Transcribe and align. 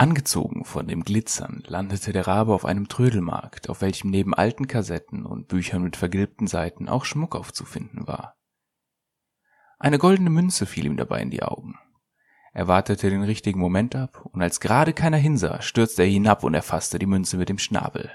Angezogen 0.00 0.64
von 0.64 0.86
dem 0.86 1.02
Glitzern 1.02 1.64
landete 1.66 2.12
der 2.12 2.28
Rabe 2.28 2.54
auf 2.54 2.64
einem 2.64 2.86
Trödelmarkt, 2.86 3.68
auf 3.68 3.80
welchem 3.80 4.10
neben 4.10 4.32
alten 4.32 4.68
Kassetten 4.68 5.26
und 5.26 5.48
Büchern 5.48 5.82
mit 5.82 5.96
vergilbten 5.96 6.46
Seiten 6.46 6.88
auch 6.88 7.04
Schmuck 7.04 7.34
aufzufinden 7.34 8.06
war. 8.06 8.36
Eine 9.80 9.98
goldene 9.98 10.30
Münze 10.30 10.66
fiel 10.66 10.86
ihm 10.86 10.96
dabei 10.96 11.20
in 11.20 11.30
die 11.30 11.42
Augen. 11.42 11.80
Er 12.52 12.68
wartete 12.68 13.10
den 13.10 13.24
richtigen 13.24 13.58
Moment 13.58 13.96
ab, 13.96 14.24
und 14.32 14.40
als 14.40 14.60
gerade 14.60 14.92
keiner 14.92 15.16
hinsah, 15.16 15.62
stürzte 15.62 16.04
er 16.04 16.08
hinab 16.08 16.44
und 16.44 16.54
erfasste 16.54 17.00
die 17.00 17.06
Münze 17.06 17.36
mit 17.36 17.48
dem 17.48 17.58
Schnabel. 17.58 18.12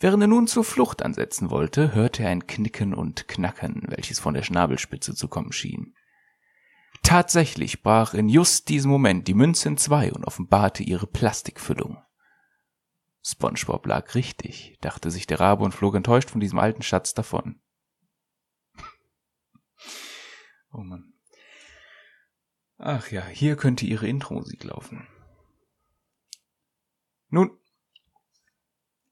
Während 0.00 0.22
er 0.22 0.28
nun 0.28 0.48
zur 0.48 0.64
Flucht 0.64 1.02
ansetzen 1.02 1.48
wollte, 1.48 1.94
hörte 1.94 2.24
er 2.24 2.28
ein 2.28 2.46
Knicken 2.46 2.92
und 2.92 3.26
Knacken, 3.26 3.84
welches 3.86 4.18
von 4.18 4.34
der 4.34 4.42
Schnabelspitze 4.42 5.14
zu 5.14 5.28
kommen 5.28 5.52
schien. 5.52 5.94
Tatsächlich 7.02 7.82
brach 7.82 8.14
in 8.14 8.28
just 8.28 8.68
diesem 8.68 8.90
Moment 8.90 9.26
die 9.26 9.34
Münze 9.34 9.68
in 9.68 9.76
zwei 9.76 10.12
und 10.12 10.24
offenbarte 10.24 10.82
ihre 10.82 11.06
Plastikfüllung. 11.06 12.02
SpongeBob 13.22 13.86
lag 13.86 14.14
richtig, 14.14 14.78
dachte 14.80 15.10
sich 15.10 15.26
der 15.26 15.40
Rabe 15.40 15.64
und 15.64 15.72
flog 15.72 15.94
enttäuscht 15.94 16.30
von 16.30 16.40
diesem 16.40 16.58
alten 16.58 16.82
Schatz 16.82 17.12
davon. 17.14 17.60
oh 20.72 20.82
Mann. 20.82 21.12
Ach 22.78 23.10
ja, 23.10 23.26
hier 23.26 23.56
könnte 23.56 23.84
ihre 23.84 24.08
Intro-Musik 24.08 24.64
laufen. 24.64 25.06
Nun, 27.28 27.50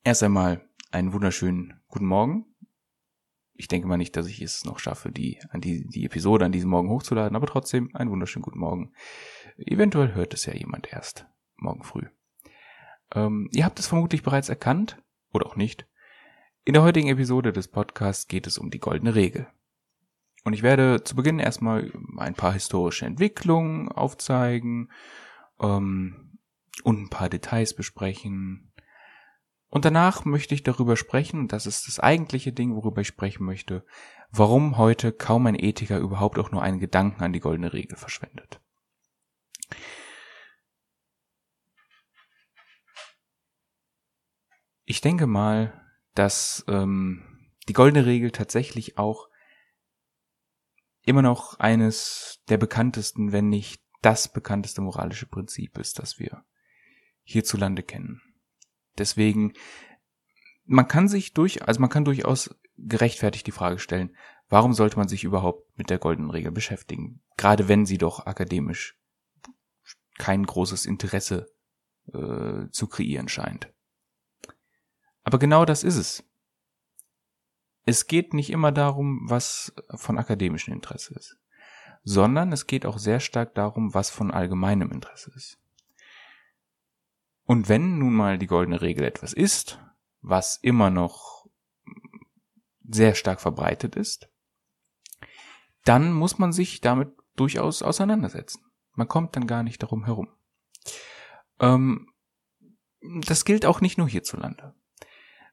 erst 0.04 0.22
einmal 0.22 0.66
einen 0.90 1.12
wunderschönen 1.12 1.80
guten 1.88 2.06
Morgen 2.06 2.46
ich 3.58 3.66
denke 3.66 3.88
mal 3.88 3.96
nicht, 3.96 4.16
dass 4.16 4.28
ich 4.28 4.40
es 4.40 4.64
noch 4.64 4.78
schaffe, 4.78 5.10
die, 5.10 5.40
an 5.50 5.60
die, 5.60 5.84
die 5.86 6.04
Episode 6.04 6.44
an 6.44 6.52
diesem 6.52 6.70
Morgen 6.70 6.88
hochzuladen, 6.88 7.36
aber 7.36 7.48
trotzdem 7.48 7.94
einen 7.94 8.10
wunderschönen 8.10 8.44
guten 8.44 8.60
Morgen. 8.60 8.92
Eventuell 9.58 10.14
hört 10.14 10.32
es 10.32 10.46
ja 10.46 10.54
jemand 10.54 10.92
erst 10.92 11.26
morgen 11.56 11.82
früh. 11.82 12.06
Ähm, 13.14 13.50
ihr 13.52 13.64
habt 13.64 13.80
es 13.80 13.88
vermutlich 13.88 14.22
bereits 14.22 14.48
erkannt, 14.48 15.02
oder 15.32 15.46
auch 15.46 15.56
nicht. 15.56 15.86
In 16.64 16.74
der 16.74 16.84
heutigen 16.84 17.08
Episode 17.08 17.52
des 17.52 17.68
Podcasts 17.68 18.28
geht 18.28 18.46
es 18.46 18.58
um 18.58 18.70
die 18.70 18.78
goldene 18.78 19.14
Regel. 19.14 19.48
Und 20.44 20.52
ich 20.52 20.62
werde 20.62 21.02
zu 21.02 21.16
Beginn 21.16 21.40
erstmal 21.40 21.92
ein 22.16 22.34
paar 22.34 22.52
historische 22.52 23.06
Entwicklungen 23.06 23.88
aufzeigen 23.88 24.90
ähm, 25.60 26.38
und 26.84 27.00
ein 27.00 27.10
paar 27.10 27.28
Details 27.28 27.74
besprechen, 27.74 28.67
und 29.70 29.84
danach 29.84 30.24
möchte 30.24 30.54
ich 30.54 30.62
darüber 30.62 30.96
sprechen, 30.96 31.46
das 31.48 31.66
ist 31.66 31.88
das 31.88 32.00
eigentliche 32.00 32.52
Ding, 32.52 32.74
worüber 32.74 33.02
ich 33.02 33.08
sprechen 33.08 33.44
möchte, 33.44 33.84
warum 34.30 34.78
heute 34.78 35.12
kaum 35.12 35.46
ein 35.46 35.54
Ethiker 35.54 35.98
überhaupt 35.98 36.38
auch 36.38 36.50
nur 36.50 36.62
einen 36.62 36.80
Gedanken 36.80 37.22
an 37.22 37.32
die 37.32 37.40
goldene 37.40 37.72
Regel 37.72 37.96
verschwendet. 37.96 38.60
Ich 44.84 45.02
denke 45.02 45.26
mal, 45.26 45.84
dass 46.14 46.64
ähm, 46.66 47.50
die 47.68 47.74
goldene 47.74 48.06
Regel 48.06 48.30
tatsächlich 48.30 48.96
auch 48.96 49.28
immer 51.02 51.20
noch 51.20 51.58
eines 51.58 52.42
der 52.48 52.56
bekanntesten, 52.56 53.32
wenn 53.32 53.50
nicht 53.50 53.82
das 54.00 54.32
bekannteste 54.32 54.80
moralische 54.80 55.26
Prinzip 55.26 55.76
ist, 55.76 55.98
das 55.98 56.18
wir 56.18 56.44
hierzulande 57.22 57.82
kennen. 57.82 58.22
Deswegen, 58.98 59.52
man 60.64 60.88
kann 60.88 61.08
sich 61.08 61.32
durch, 61.32 61.66
also 61.66 61.80
man 61.80 61.90
kann 61.90 62.04
durchaus 62.04 62.54
gerechtfertigt 62.76 63.46
die 63.46 63.52
Frage 63.52 63.78
stellen, 63.78 64.16
warum 64.48 64.72
sollte 64.72 64.96
man 64.96 65.08
sich 65.08 65.24
überhaupt 65.24 65.76
mit 65.78 65.90
der 65.90 65.98
goldenen 65.98 66.30
Regel 66.30 66.52
beschäftigen? 66.52 67.22
Gerade 67.36 67.68
wenn 67.68 67.86
sie 67.86 67.98
doch 67.98 68.26
akademisch 68.26 68.96
kein 70.18 70.44
großes 70.44 70.86
Interesse 70.86 71.46
äh, 72.12 72.68
zu 72.70 72.88
kreieren 72.88 73.28
scheint. 73.28 73.72
Aber 75.22 75.38
genau 75.38 75.64
das 75.64 75.84
ist 75.84 75.96
es. 75.96 76.24
Es 77.84 78.06
geht 78.06 78.34
nicht 78.34 78.50
immer 78.50 78.72
darum, 78.72 79.20
was 79.30 79.72
von 79.94 80.18
akademischem 80.18 80.74
Interesse 80.74 81.14
ist, 81.14 81.38
sondern 82.02 82.52
es 82.52 82.66
geht 82.66 82.84
auch 82.84 82.98
sehr 82.98 83.20
stark 83.20 83.54
darum, 83.54 83.94
was 83.94 84.10
von 84.10 84.30
allgemeinem 84.30 84.90
Interesse 84.90 85.32
ist. 85.34 85.58
Und 87.48 87.70
wenn 87.70 87.98
nun 87.98 88.12
mal 88.12 88.36
die 88.36 88.46
goldene 88.46 88.82
Regel 88.82 89.04
etwas 89.04 89.32
ist, 89.32 89.80
was 90.20 90.58
immer 90.58 90.90
noch 90.90 91.46
sehr 92.86 93.14
stark 93.14 93.40
verbreitet 93.40 93.96
ist, 93.96 94.28
dann 95.86 96.12
muss 96.12 96.38
man 96.38 96.52
sich 96.52 96.82
damit 96.82 97.08
durchaus 97.36 97.80
auseinandersetzen. 97.80 98.66
Man 98.92 99.08
kommt 99.08 99.34
dann 99.34 99.46
gar 99.46 99.62
nicht 99.62 99.82
darum 99.82 100.04
herum. 100.04 100.28
Ähm, 101.58 102.12
das 103.00 103.46
gilt 103.46 103.64
auch 103.64 103.80
nicht 103.80 103.96
nur 103.96 104.08
hierzulande. 104.08 104.74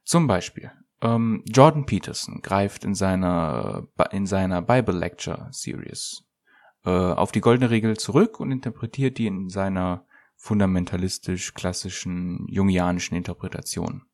Zum 0.04 0.28
Beispiel, 0.28 0.74
ähm, 1.00 1.46
Jordan 1.48 1.86
Peterson 1.86 2.42
greift 2.42 2.84
in 2.84 2.94
seiner, 2.94 3.88
in 4.12 4.26
seiner 4.26 4.62
Bible 4.62 4.98
Lecture 4.98 5.48
Series 5.52 6.26
äh, 6.84 6.90
auf 6.90 7.32
die 7.32 7.42
goldene 7.42 7.70
Regel 7.70 7.96
zurück 7.96 8.42
und 8.42 8.52
interpretiert 8.52 9.18
die 9.18 9.28
in 9.28 9.48
seiner 9.48 10.06
fundamentalistisch 10.36 11.54
klassischen 11.54 12.48
jungianischen 12.48 13.18
Interpretation, 13.18 14.06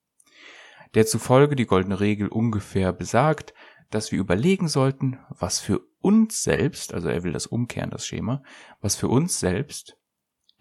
der 0.93 1.05
zufolge 1.05 1.55
die 1.55 1.65
goldene 1.65 1.99
Regel 1.99 2.27
ungefähr 2.27 2.93
besagt, 2.93 3.53
dass 3.89 4.11
wir 4.11 4.19
überlegen 4.19 4.67
sollten, 4.67 5.19
was 5.29 5.59
für 5.59 5.81
uns 5.99 6.41
selbst, 6.43 6.93
also 6.93 7.09
er 7.09 7.23
will 7.23 7.33
das 7.33 7.47
umkehren, 7.47 7.89
das 7.89 8.05
Schema, 8.05 8.41
was 8.79 8.95
für 8.95 9.07
uns 9.07 9.39
selbst 9.39 9.97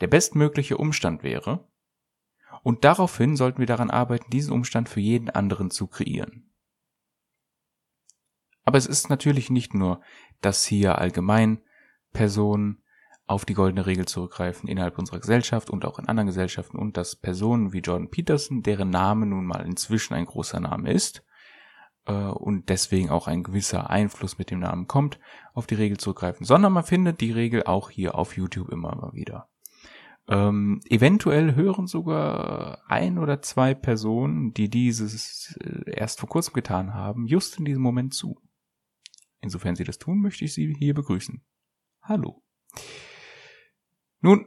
der 0.00 0.09
bestmögliche 0.09 0.76
Umstand 0.76 1.22
wäre, 1.22 1.69
und 2.62 2.84
daraufhin 2.84 3.37
sollten 3.37 3.59
wir 3.59 3.66
daran 3.66 3.91
arbeiten, 3.91 4.31
diesen 4.31 4.53
Umstand 4.53 4.88
für 4.88 5.00
jeden 5.00 5.31
anderen 5.31 5.70
zu 5.70 5.87
kreieren. 5.87 6.50
Aber 8.65 8.76
es 8.76 8.87
ist 8.87 9.09
natürlich 9.09 9.50
nicht 9.50 9.72
nur, 9.72 10.03
dass 10.41 10.65
hier 10.65 10.99
allgemein 10.99 11.62
Personen 12.12 12.82
auf 13.31 13.45
die 13.45 13.55
goldene 13.55 13.87
Regel 13.87 14.07
zurückgreifen 14.07 14.69
innerhalb 14.69 14.99
unserer 14.99 15.21
Gesellschaft 15.21 15.71
und 15.71 15.85
auch 15.85 16.01
in 16.01 16.09
anderen 16.09 16.27
Gesellschaften 16.27 16.77
und 16.77 16.97
dass 16.97 17.15
Personen 17.15 17.73
wie 17.73 17.79
Jordan 17.79 18.11
Peterson, 18.11 18.63
deren 18.63 18.91
Name 18.91 19.25
nun 19.25 19.47
mal 19.47 19.65
inzwischen 19.65 20.15
ein 20.15 20.27
großer 20.27 20.59
Name 20.59 20.93
ist 20.93 21.25
äh, 22.07 22.13
und 22.13 22.69
deswegen 22.71 23.09
auch 23.09 23.29
ein 23.29 23.45
gewisser 23.45 23.89
Einfluss 23.89 24.39
mit 24.39 24.51
dem 24.51 24.59
Namen 24.59 24.89
kommt, 24.89 25.21
auf 25.55 25.69
die 25.69 25.77
Regel 25.77 25.97
zurückgreifen, 25.97 26.45
sondern 26.45 26.73
man 26.73 26.83
findet 26.83 27.21
die 27.21 27.31
Regel 27.31 27.63
auch 27.63 27.91
hier 27.91 28.17
auf 28.17 28.37
YouTube 28.37 28.69
immer 28.69 28.97
mal 28.97 29.13
wieder. 29.13 29.49
Ähm, 30.27 30.81
eventuell 30.89 31.55
hören 31.55 31.87
sogar 31.87 32.83
ein 32.89 33.17
oder 33.17 33.43
zwei 33.43 33.75
Personen, 33.75 34.55
die 34.55 34.69
dieses 34.69 35.57
äh, 35.62 35.89
erst 35.89 36.19
vor 36.19 36.29
kurzem 36.29 36.55
getan 36.55 36.95
haben, 36.95 37.27
just 37.27 37.61
in 37.61 37.65
diesem 37.65 37.83
Moment 37.83 38.12
zu. 38.12 38.41
Insofern 39.41 39.77
sie 39.77 39.85
das 39.85 39.99
tun, 39.99 40.21
möchte 40.21 40.45
ich 40.45 40.53
Sie 40.53 40.75
hier 40.81 40.95
begrüßen. 40.95 41.45
Hallo. 42.03 42.43
Nun, 44.20 44.47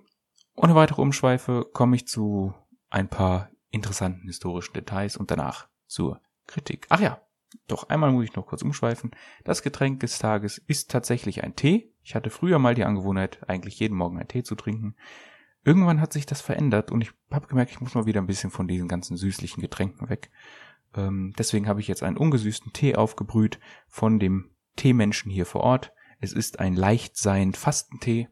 ohne 0.55 0.75
weitere 0.75 1.01
Umschweife 1.01 1.65
komme 1.73 1.95
ich 1.95 2.07
zu 2.07 2.53
ein 2.89 3.09
paar 3.09 3.49
interessanten 3.71 4.27
historischen 4.27 4.73
Details 4.73 5.17
und 5.17 5.31
danach 5.31 5.67
zur 5.87 6.21
Kritik. 6.45 6.85
Ach 6.89 6.99
ja, 6.99 7.21
doch 7.67 7.89
einmal 7.89 8.11
muss 8.11 8.25
ich 8.25 8.35
noch 8.35 8.45
kurz 8.45 8.61
umschweifen. 8.61 9.11
Das 9.43 9.63
Getränk 9.63 9.99
des 10.01 10.19
Tages 10.19 10.59
ist 10.59 10.91
tatsächlich 10.91 11.43
ein 11.43 11.55
Tee. 11.55 11.91
Ich 12.03 12.15
hatte 12.15 12.29
früher 12.29 12.59
mal 12.59 12.75
die 12.75 12.83
Angewohnheit, 12.83 13.47
eigentlich 13.47 13.79
jeden 13.79 13.97
Morgen 13.97 14.17
einen 14.17 14.27
Tee 14.27 14.43
zu 14.43 14.55
trinken. 14.55 14.95
Irgendwann 15.63 16.01
hat 16.01 16.13
sich 16.13 16.25
das 16.25 16.41
verändert 16.41 16.91
und 16.91 17.01
ich 17.01 17.11
habe 17.31 17.47
gemerkt, 17.47 17.71
ich 17.71 17.79
muss 17.79 17.95
mal 17.95 18.05
wieder 18.05 18.21
ein 18.21 18.27
bisschen 18.27 18.51
von 18.51 18.67
diesen 18.67 18.87
ganzen 18.87 19.17
süßlichen 19.17 19.61
Getränken 19.61 20.09
weg. 20.09 20.29
Ähm, 20.93 21.33
deswegen 21.37 21.67
habe 21.67 21.79
ich 21.79 21.87
jetzt 21.87 22.03
einen 22.03 22.17
ungesüßten 22.17 22.73
Tee 22.73 22.95
aufgebrüht 22.95 23.59
von 23.87 24.19
dem 24.19 24.51
Teemenschen 24.75 25.31
hier 25.31 25.45
vor 25.45 25.61
Ort. 25.61 25.93
Es 26.19 26.33
ist 26.33 26.59
ein 26.59 26.75
leicht 26.75 27.17
seiend 27.17 27.57
Fastentee 27.57 28.27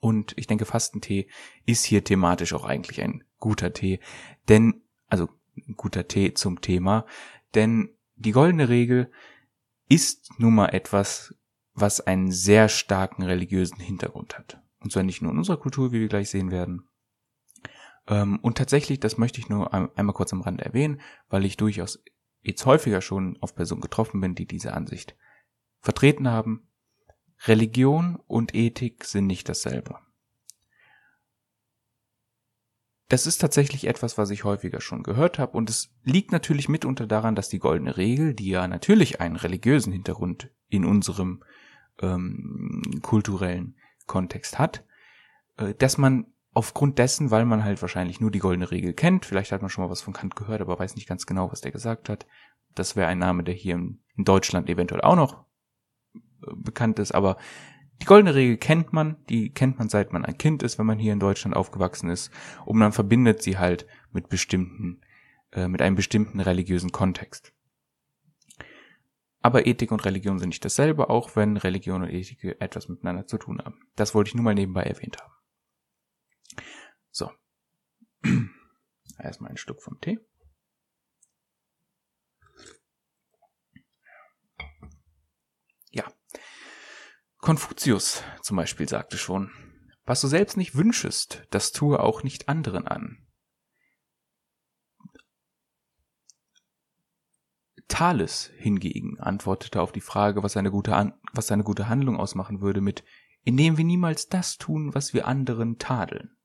und 0.00 0.34
ich 0.36 0.46
denke, 0.46 0.64
Fastentee 0.64 1.28
ist 1.66 1.84
hier 1.84 2.04
thematisch 2.04 2.52
auch 2.52 2.64
eigentlich 2.64 3.02
ein 3.02 3.24
guter 3.38 3.72
Tee, 3.72 4.00
denn, 4.48 4.82
also 5.08 5.28
ein 5.56 5.74
guter 5.76 6.06
Tee 6.08 6.34
zum 6.34 6.60
Thema, 6.60 7.04
denn 7.54 7.90
die 8.16 8.32
goldene 8.32 8.68
Regel 8.68 9.10
ist 9.88 10.38
nun 10.38 10.54
mal 10.54 10.68
etwas, 10.68 11.34
was 11.74 12.00
einen 12.00 12.30
sehr 12.30 12.68
starken 12.68 13.22
religiösen 13.22 13.78
Hintergrund 13.78 14.38
hat. 14.38 14.60
Und 14.80 14.92
zwar 14.92 15.02
nicht 15.02 15.22
nur 15.22 15.32
in 15.32 15.38
unserer 15.38 15.58
Kultur, 15.58 15.92
wie 15.92 16.00
wir 16.00 16.08
gleich 16.08 16.30
sehen 16.30 16.50
werden. 16.50 16.88
Ähm, 18.06 18.38
und 18.40 18.58
tatsächlich, 18.58 19.00
das 19.00 19.18
möchte 19.18 19.40
ich 19.40 19.48
nur 19.48 19.72
einmal 19.72 20.14
kurz 20.14 20.32
am 20.32 20.42
Rande 20.42 20.64
erwähnen, 20.64 21.00
weil 21.28 21.44
ich 21.44 21.56
durchaus 21.56 22.02
jetzt 22.42 22.66
häufiger 22.66 23.00
schon 23.00 23.36
auf 23.40 23.54
Personen 23.54 23.80
getroffen 23.80 24.20
bin, 24.20 24.34
die 24.34 24.46
diese 24.46 24.72
Ansicht 24.72 25.16
vertreten 25.80 26.28
haben. 26.28 26.67
Religion 27.46 28.18
und 28.26 28.54
Ethik 28.54 29.04
sind 29.04 29.26
nicht 29.26 29.48
dasselbe. 29.48 29.98
Das 33.08 33.26
ist 33.26 33.38
tatsächlich 33.38 33.86
etwas, 33.86 34.18
was 34.18 34.28
ich 34.30 34.44
häufiger 34.44 34.82
schon 34.82 35.02
gehört 35.02 35.38
habe 35.38 35.56
und 35.56 35.70
es 35.70 35.94
liegt 36.04 36.30
natürlich 36.30 36.68
mitunter 36.68 37.06
daran, 37.06 37.34
dass 37.34 37.48
die 37.48 37.58
goldene 37.58 37.96
Regel, 37.96 38.34
die 38.34 38.50
ja 38.50 38.68
natürlich 38.68 39.20
einen 39.20 39.36
religiösen 39.36 39.92
Hintergrund 39.92 40.50
in 40.68 40.84
unserem 40.84 41.42
ähm, 42.02 43.00
kulturellen 43.00 43.76
Kontext 44.06 44.58
hat, 44.58 44.84
äh, 45.56 45.74
dass 45.74 45.96
man 45.96 46.26
aufgrund 46.52 46.98
dessen, 46.98 47.30
weil 47.30 47.46
man 47.46 47.64
halt 47.64 47.80
wahrscheinlich 47.80 48.20
nur 48.20 48.30
die 48.30 48.40
goldene 48.40 48.70
Regel 48.70 48.92
kennt, 48.92 49.24
vielleicht 49.24 49.52
hat 49.52 49.62
man 49.62 49.70
schon 49.70 49.84
mal 49.84 49.90
was 49.90 50.02
von 50.02 50.12
Kant 50.12 50.36
gehört, 50.36 50.60
aber 50.60 50.78
weiß 50.78 50.94
nicht 50.94 51.08
ganz 51.08 51.24
genau, 51.24 51.50
was 51.50 51.62
der 51.62 51.72
gesagt 51.72 52.10
hat. 52.10 52.26
Das 52.74 52.94
wäre 52.94 53.08
ein 53.08 53.18
Name, 53.18 53.42
der 53.42 53.54
hier 53.54 53.76
in 53.76 54.00
Deutschland 54.16 54.68
eventuell 54.68 55.00
auch 55.00 55.16
noch 55.16 55.44
bekannt 56.40 56.98
ist, 56.98 57.12
aber 57.12 57.36
die 58.00 58.06
goldene 58.06 58.34
Regel 58.34 58.56
kennt 58.56 58.92
man, 58.92 59.16
die 59.28 59.50
kennt 59.52 59.78
man 59.78 59.88
seit 59.88 60.12
man 60.12 60.24
ein 60.24 60.38
Kind 60.38 60.62
ist, 60.62 60.78
wenn 60.78 60.86
man 60.86 60.98
hier 60.98 61.12
in 61.12 61.20
Deutschland 61.20 61.56
aufgewachsen 61.56 62.10
ist, 62.10 62.30
und 62.64 62.78
man 62.78 62.92
verbindet 62.92 63.42
sie 63.42 63.58
halt 63.58 63.86
mit 64.12 64.28
bestimmten, 64.28 65.00
äh, 65.52 65.68
mit 65.68 65.82
einem 65.82 65.96
bestimmten 65.96 66.40
religiösen 66.40 66.92
Kontext. 66.92 67.52
Aber 69.40 69.66
Ethik 69.66 69.92
und 69.92 70.04
Religion 70.04 70.38
sind 70.38 70.50
nicht 70.50 70.64
dasselbe, 70.64 71.10
auch 71.10 71.36
wenn 71.36 71.56
Religion 71.56 72.02
und 72.02 72.10
Ethik 72.10 72.56
etwas 72.60 72.88
miteinander 72.88 73.26
zu 73.26 73.38
tun 73.38 73.60
haben. 73.64 73.80
Das 73.94 74.14
wollte 74.14 74.28
ich 74.28 74.34
nur 74.34 74.44
mal 74.44 74.54
nebenbei 74.54 74.82
erwähnt 74.82 75.18
haben. 75.20 75.32
So. 77.10 77.30
Erstmal 79.18 79.50
ein 79.50 79.56
Stück 79.56 79.80
vom 79.80 80.00
Tee. 80.00 80.18
Ja. 85.90 86.04
Konfuzius 87.48 88.22
zum 88.42 88.58
Beispiel 88.58 88.86
sagte 88.86 89.16
schon, 89.16 89.50
was 90.04 90.20
du 90.20 90.28
selbst 90.28 90.58
nicht 90.58 90.74
wünschest, 90.74 91.44
das 91.48 91.72
tue 91.72 91.98
auch 91.98 92.22
nicht 92.22 92.46
anderen 92.46 92.86
an. 92.86 93.26
Thales 97.88 98.50
hingegen 98.58 99.18
antwortete 99.18 99.80
auf 99.80 99.92
die 99.92 100.02
Frage, 100.02 100.42
was 100.42 100.58
eine 100.58 100.70
gute, 100.70 100.94
an 100.94 101.14
was 101.32 101.50
eine 101.50 101.64
gute 101.64 101.88
Handlung 101.88 102.18
ausmachen 102.18 102.60
würde, 102.60 102.82
mit, 102.82 103.02
indem 103.44 103.78
wir 103.78 103.84
niemals 103.86 104.28
das 104.28 104.58
tun, 104.58 104.94
was 104.94 105.14
wir 105.14 105.26
anderen 105.26 105.78
tadeln. 105.78 106.36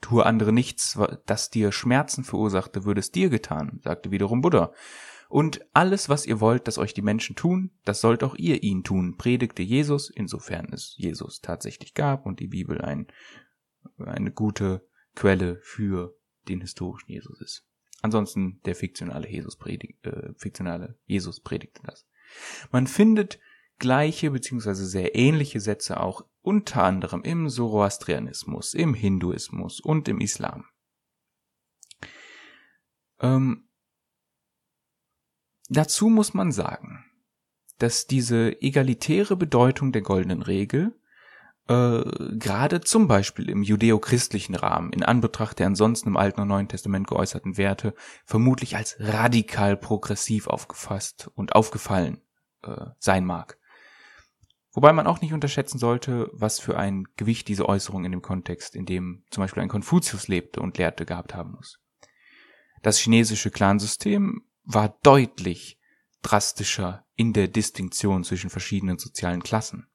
Tue 0.00 0.26
andere 0.26 0.52
nichts, 0.52 0.98
das 1.26 1.50
dir 1.50 1.70
Schmerzen 1.70 2.24
verursachte, 2.24 2.84
würde 2.84 2.98
es 2.98 3.12
dir 3.12 3.28
getan, 3.28 3.78
sagte 3.84 4.10
wiederum 4.10 4.40
Buddha. 4.40 4.72
Und 5.28 5.64
alles, 5.72 6.08
was 6.08 6.26
ihr 6.26 6.40
wollt, 6.40 6.68
dass 6.68 6.78
euch 6.78 6.94
die 6.94 7.02
Menschen 7.02 7.36
tun, 7.36 7.70
das 7.84 8.00
sollt 8.00 8.22
auch 8.22 8.34
ihr 8.34 8.62
ihnen 8.62 8.84
tun, 8.84 9.16
predigte 9.16 9.62
Jesus, 9.62 10.10
insofern 10.10 10.72
es 10.72 10.94
Jesus 10.96 11.40
tatsächlich 11.40 11.94
gab 11.94 12.26
und 12.26 12.40
die 12.40 12.48
Bibel 12.48 12.80
ein, 12.80 13.06
eine 13.98 14.30
gute 14.30 14.86
Quelle 15.14 15.58
für 15.62 16.16
den 16.48 16.60
historischen 16.60 17.10
Jesus 17.10 17.40
ist. 17.40 17.66
Ansonsten 18.02 18.60
der 18.64 18.74
fiktionale 18.74 19.28
Jesus, 19.28 19.56
predigt, 19.56 20.04
äh, 20.06 20.34
fiktionale 20.36 20.98
Jesus 21.06 21.40
predigte 21.40 21.82
das. 21.84 22.06
Man 22.70 22.86
findet 22.86 23.38
gleiche 23.78 24.30
beziehungsweise 24.30 24.86
sehr 24.86 25.14
ähnliche 25.14 25.60
Sätze 25.60 26.00
auch 26.00 26.24
unter 26.42 26.82
anderem 26.82 27.22
im 27.22 27.48
Zoroastrianismus, 27.48 28.74
im 28.74 28.94
Hinduismus 28.94 29.80
und 29.80 30.08
im 30.08 30.20
Islam. 30.20 30.66
Ähm, 33.20 33.68
dazu 35.68 36.08
muss 36.08 36.34
man 36.34 36.52
sagen, 36.52 37.04
dass 37.78 38.06
diese 38.06 38.60
egalitäre 38.62 39.36
Bedeutung 39.36 39.92
der 39.92 40.02
goldenen 40.02 40.42
Regel 40.42 40.94
äh, 41.66 42.02
gerade 42.38 42.82
zum 42.82 43.08
Beispiel 43.08 43.48
im 43.48 43.62
judeo-christlichen 43.62 44.54
Rahmen 44.54 44.92
in 44.92 45.02
Anbetracht 45.02 45.58
der 45.58 45.66
ansonsten 45.66 46.10
im 46.10 46.16
Alten 46.16 46.42
und 46.42 46.48
Neuen 46.48 46.68
Testament 46.68 47.06
geäußerten 47.06 47.56
Werte 47.56 47.94
vermutlich 48.24 48.76
als 48.76 48.96
radikal 49.00 49.76
progressiv 49.76 50.46
aufgefasst 50.46 51.30
und 51.34 51.54
aufgefallen 51.54 52.20
äh, 52.62 52.86
sein 52.98 53.24
mag. 53.24 53.58
Wobei 54.72 54.92
man 54.92 55.06
auch 55.06 55.20
nicht 55.20 55.32
unterschätzen 55.32 55.78
sollte, 55.78 56.28
was 56.32 56.58
für 56.58 56.76
ein 56.76 57.04
Gewicht 57.16 57.46
diese 57.46 57.68
Äußerung 57.68 58.04
in 58.04 58.10
dem 58.10 58.22
Kontext, 58.22 58.74
in 58.74 58.86
dem 58.86 59.24
zum 59.30 59.42
Beispiel 59.42 59.62
ein 59.62 59.68
Konfuzius 59.68 60.26
lebte 60.26 60.60
und 60.60 60.78
lehrte, 60.78 61.06
gehabt 61.06 61.34
haben 61.34 61.52
muss. 61.52 61.78
Das 62.82 62.98
chinesische 62.98 63.50
Clansystem 63.50 64.42
war 64.64 64.98
deutlich 65.02 65.78
drastischer 66.22 67.06
in 67.14 67.32
der 67.32 67.48
Distinktion 67.48 68.24
zwischen 68.24 68.50
verschiedenen 68.50 68.98
sozialen 68.98 69.42
Klassen. 69.42 69.88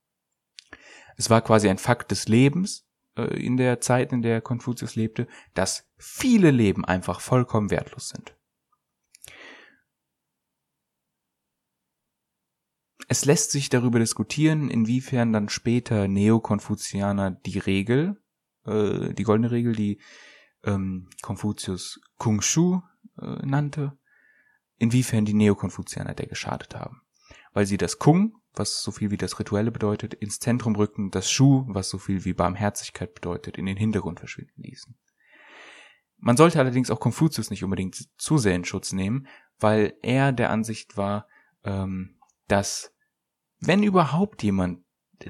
Es 1.18 1.30
war 1.30 1.42
quasi 1.42 1.68
ein 1.68 1.77
Fakt 1.77 2.12
des 2.12 2.27
Lebens 2.27 2.88
äh, 3.18 3.24
in 3.44 3.57
der 3.57 3.81
Zeit, 3.81 4.13
in 4.13 4.21
der 4.21 4.42
Konfuzius 4.42 4.95
lebte, 4.95 5.27
dass 5.54 5.89
viele 5.98 6.51
Leben 6.51 6.86
einfach 6.86 7.19
vollkommen 7.19 7.71
wertlos 7.71 8.10
sind. 8.10 8.36
Es 13.12 13.25
lässt 13.25 13.51
sich 13.51 13.69
darüber 13.69 13.98
diskutieren, 13.98 14.69
inwiefern 14.69 15.33
dann 15.33 15.50
später 15.50 16.07
Neokonfuzianer 16.07 17.31
die 17.31 17.57
Regel, 17.57 18.21
äh, 18.66 19.13
die 19.13 19.24
goldene 19.24 19.51
Regel, 19.51 19.75
die 19.75 20.00
ähm, 20.63 21.10
Konfuzius 21.21 22.00
Kung 22.18 22.42
Shu 22.42 22.81
äh, 23.19 23.45
nannte, 23.45 23.99
inwiefern 24.80 25.26
die 25.26 25.34
Neokonfuzianer 25.36 26.16
der 26.16 26.26
geschadet 26.26 26.76
haben. 26.76 27.02
Weil 27.54 27.68
sie 27.68 27.78
das 27.78 28.00
Kung 28.00 28.40
was 28.54 28.84
so 28.84 28.92
viel 28.92 29.12
wie 29.12 29.18
das 29.18 29.40
Rituelle 29.40 29.72
bedeutet, 29.72 30.14
ins 30.14 30.40
Zentrum 30.40 30.76
rücken, 30.76 31.12
das 31.12 31.31
Schuh, 31.31 31.66
was 31.68 31.90
so 31.90 31.98
viel 31.98 32.26
wie 32.26 32.34
Barmherzigkeit 32.34 33.14
bedeutet, 33.14 33.58
in 33.58 33.66
den 33.66 33.78
Hintergrund 33.78 34.20
verschwinden 34.20 34.62
ließen. 34.62 34.96
Man 36.18 36.36
sollte 36.36 36.60
allerdings 36.60 36.92
auch 36.92 37.00
Konfuzius 37.00 37.50
nicht 37.50 37.64
unbedingt 37.64 38.10
zu 38.18 38.38
sehr 38.38 38.56
in 38.56 38.66
Schutz 38.66 38.92
nehmen, 38.92 39.28
weil 39.58 39.94
er 40.02 40.31
der 40.34 40.50
Ansicht 40.50 40.98
war, 40.98 41.28
ähm, 41.64 42.18
dass 42.48 42.94
wenn 43.60 43.84
überhaupt 43.84 44.44
jemand 44.44 44.84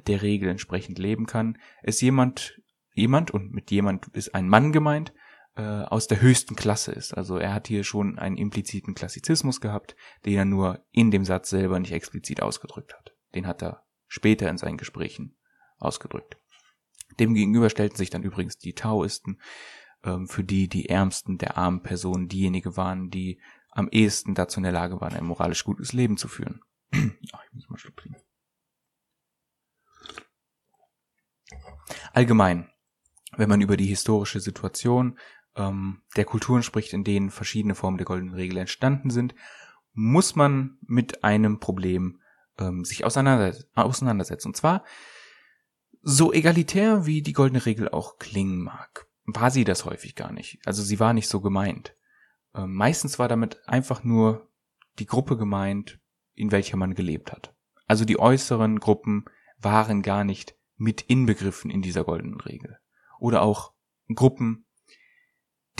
der 0.07 0.21
Regel 0.21 0.49
entsprechend 0.49 0.99
leben 0.99 1.25
kann, 1.25 1.57
es 1.83 2.01
jemand, 2.01 2.59
jemand, 2.93 3.31
und 3.31 3.53
mit 3.53 3.71
jemand 3.71 4.07
ist 4.09 4.33
ein 4.35 4.47
Mann 4.47 4.71
gemeint, 4.71 5.13
äh, 5.59 5.83
aus 5.83 6.07
der 6.07 6.21
höchsten 6.21 6.55
Klasse 6.55 6.93
ist. 6.93 7.13
Also 7.13 7.37
er 7.37 7.53
hat 7.53 7.67
hier 7.67 7.83
schon 7.83 8.17
einen 8.17 8.37
impliziten 8.37 8.95
Klassizismus 8.95 9.59
gehabt, 9.59 9.97
den 10.25 10.37
er 10.37 10.45
nur 10.45 10.85
in 10.91 11.11
dem 11.11 11.25
Satz 11.25 11.49
selber 11.49 11.77
nicht 11.79 11.91
explizit 11.91 12.41
ausgedrückt 12.41 12.93
hat. 12.93 13.13
Den 13.35 13.45
hat 13.45 13.61
er 13.61 13.83
später 14.07 14.49
in 14.49 14.57
seinen 14.57 14.77
Gesprächen 14.77 15.35
ausgedrückt. 15.77 16.37
Demgegenüber 17.19 17.69
stellten 17.69 17.97
sich 17.97 18.09
dann 18.09 18.23
übrigens 18.23 18.57
die 18.57 18.73
Taoisten, 18.73 19.41
ähm, 20.05 20.29
für 20.29 20.45
die 20.45 20.69
die 20.69 20.87
Ärmsten 20.87 21.37
der 21.37 21.57
armen 21.57 21.83
Personen 21.83 22.29
diejenigen 22.29 22.77
waren, 22.77 23.09
die 23.09 23.41
am 23.71 23.89
ehesten 23.89 24.35
dazu 24.35 24.59
in 24.59 24.63
der 24.63 24.71
Lage 24.71 25.01
waren, 25.01 25.13
ein 25.13 25.25
moralisch 25.25 25.65
gutes 25.65 25.91
Leben 25.91 26.15
zu 26.15 26.29
führen. 26.29 26.61
Ach, 26.93 27.43
ich 27.45 27.53
muss 27.53 27.69
mal 27.69 27.77
Schluck 27.77 27.97
trinken. 27.97 28.21
Allgemein, 32.13 32.69
wenn 33.35 33.49
man 33.49 33.59
über 33.59 33.75
die 33.75 33.87
historische 33.87 34.39
Situation 34.39 35.19
ähm, 35.59 36.01
der 36.15 36.25
Kulturen 36.25 36.63
spricht, 36.63 36.93
in 36.93 37.03
denen 37.03 37.29
verschiedene 37.29 37.75
Formen 37.75 37.97
der 37.97 38.05
goldenen 38.05 38.33
Regel 38.33 38.57
entstanden 38.57 39.11
sind, 39.11 39.35
muss 39.93 40.35
man 40.35 40.77
mit 40.81 41.23
einem 41.23 41.59
Problem 41.59 42.21
ähm, 42.57 42.85
sich 42.85 43.03
auseinandersetzen. 43.05 44.47
Und 44.47 44.55
zwar, 44.55 44.83
so 46.01 46.31
egalitär 46.31 47.05
wie 47.05 47.21
die 47.21 47.33
goldene 47.33 47.65
Regel 47.65 47.89
auch 47.89 48.17
klingen 48.17 48.63
mag, 48.63 49.07
war 49.25 49.51
sie 49.51 49.65
das 49.65 49.85
häufig 49.85 50.15
gar 50.15 50.31
nicht. 50.31 50.59
Also 50.65 50.81
sie 50.81 50.99
war 50.99 51.13
nicht 51.13 51.27
so 51.27 51.41
gemeint. 51.41 51.95
Ähm, 52.55 52.73
meistens 52.73 53.19
war 53.19 53.27
damit 53.27 53.67
einfach 53.67 54.03
nur 54.03 54.49
die 54.97 55.05
Gruppe 55.05 55.37
gemeint, 55.37 55.99
in 56.35 56.51
welcher 56.51 56.77
man 56.77 56.95
gelebt 56.95 57.31
hat. 57.31 57.53
Also 57.85 58.05
die 58.05 58.19
äußeren 58.19 58.79
Gruppen 58.79 59.25
waren 59.59 60.01
gar 60.01 60.23
nicht 60.23 60.55
mit 60.77 61.01
inbegriffen 61.01 61.69
in 61.69 61.81
dieser 61.81 62.05
goldenen 62.05 62.39
Regel. 62.39 62.79
Oder 63.19 63.41
auch 63.41 63.73
Gruppen, 64.13 64.65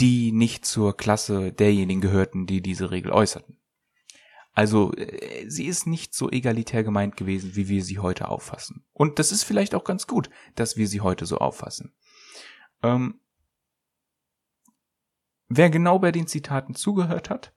die 0.00 0.32
nicht 0.32 0.64
zur 0.64 0.96
Klasse 0.96 1.52
derjenigen 1.52 2.00
gehörten, 2.00 2.46
die 2.46 2.62
diese 2.62 2.90
Regel 2.90 3.12
äußerten. 3.12 3.58
Also 4.52 4.92
äh, 4.94 5.48
sie 5.48 5.66
ist 5.66 5.86
nicht 5.86 6.14
so 6.14 6.30
egalitär 6.30 6.82
gemeint 6.82 7.16
gewesen, 7.16 7.54
wie 7.54 7.68
wir 7.68 7.84
sie 7.84 7.98
heute 7.98 8.28
auffassen. 8.28 8.84
Und 8.92 9.18
das 9.18 9.32
ist 9.32 9.44
vielleicht 9.44 9.74
auch 9.74 9.84
ganz 9.84 10.06
gut, 10.06 10.30
dass 10.54 10.76
wir 10.76 10.88
sie 10.88 11.00
heute 11.00 11.26
so 11.26 11.38
auffassen. 11.38 11.94
Ähm, 12.82 13.20
wer 15.48 15.70
genau 15.70 15.98
bei 15.98 16.12
den 16.12 16.26
Zitaten 16.26 16.74
zugehört 16.74 17.30
hat, 17.30 17.52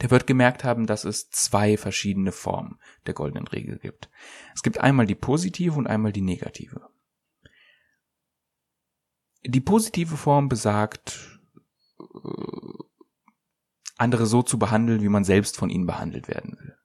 der 0.00 0.10
wird 0.10 0.26
gemerkt 0.26 0.64
haben, 0.64 0.86
dass 0.86 1.04
es 1.04 1.30
zwei 1.30 1.76
verschiedene 1.76 2.32
Formen 2.32 2.78
der 3.06 3.14
goldenen 3.14 3.46
Regel 3.46 3.78
gibt. 3.78 4.10
Es 4.54 4.62
gibt 4.62 4.78
einmal 4.78 5.06
die 5.06 5.14
positive 5.14 5.76
und 5.76 5.86
einmal 5.86 6.12
die 6.12 6.22
negative. 6.22 6.88
Die 9.44 9.60
positive 9.60 10.16
Form 10.16 10.48
besagt, 10.48 11.39
andere 13.96 14.26
so 14.26 14.42
zu 14.42 14.58
behandeln, 14.58 15.02
wie 15.02 15.08
man 15.08 15.24
selbst 15.24 15.56
von 15.56 15.70
ihnen 15.70 15.86
behandelt 15.86 16.28
werden 16.28 16.58
will. 16.58 16.76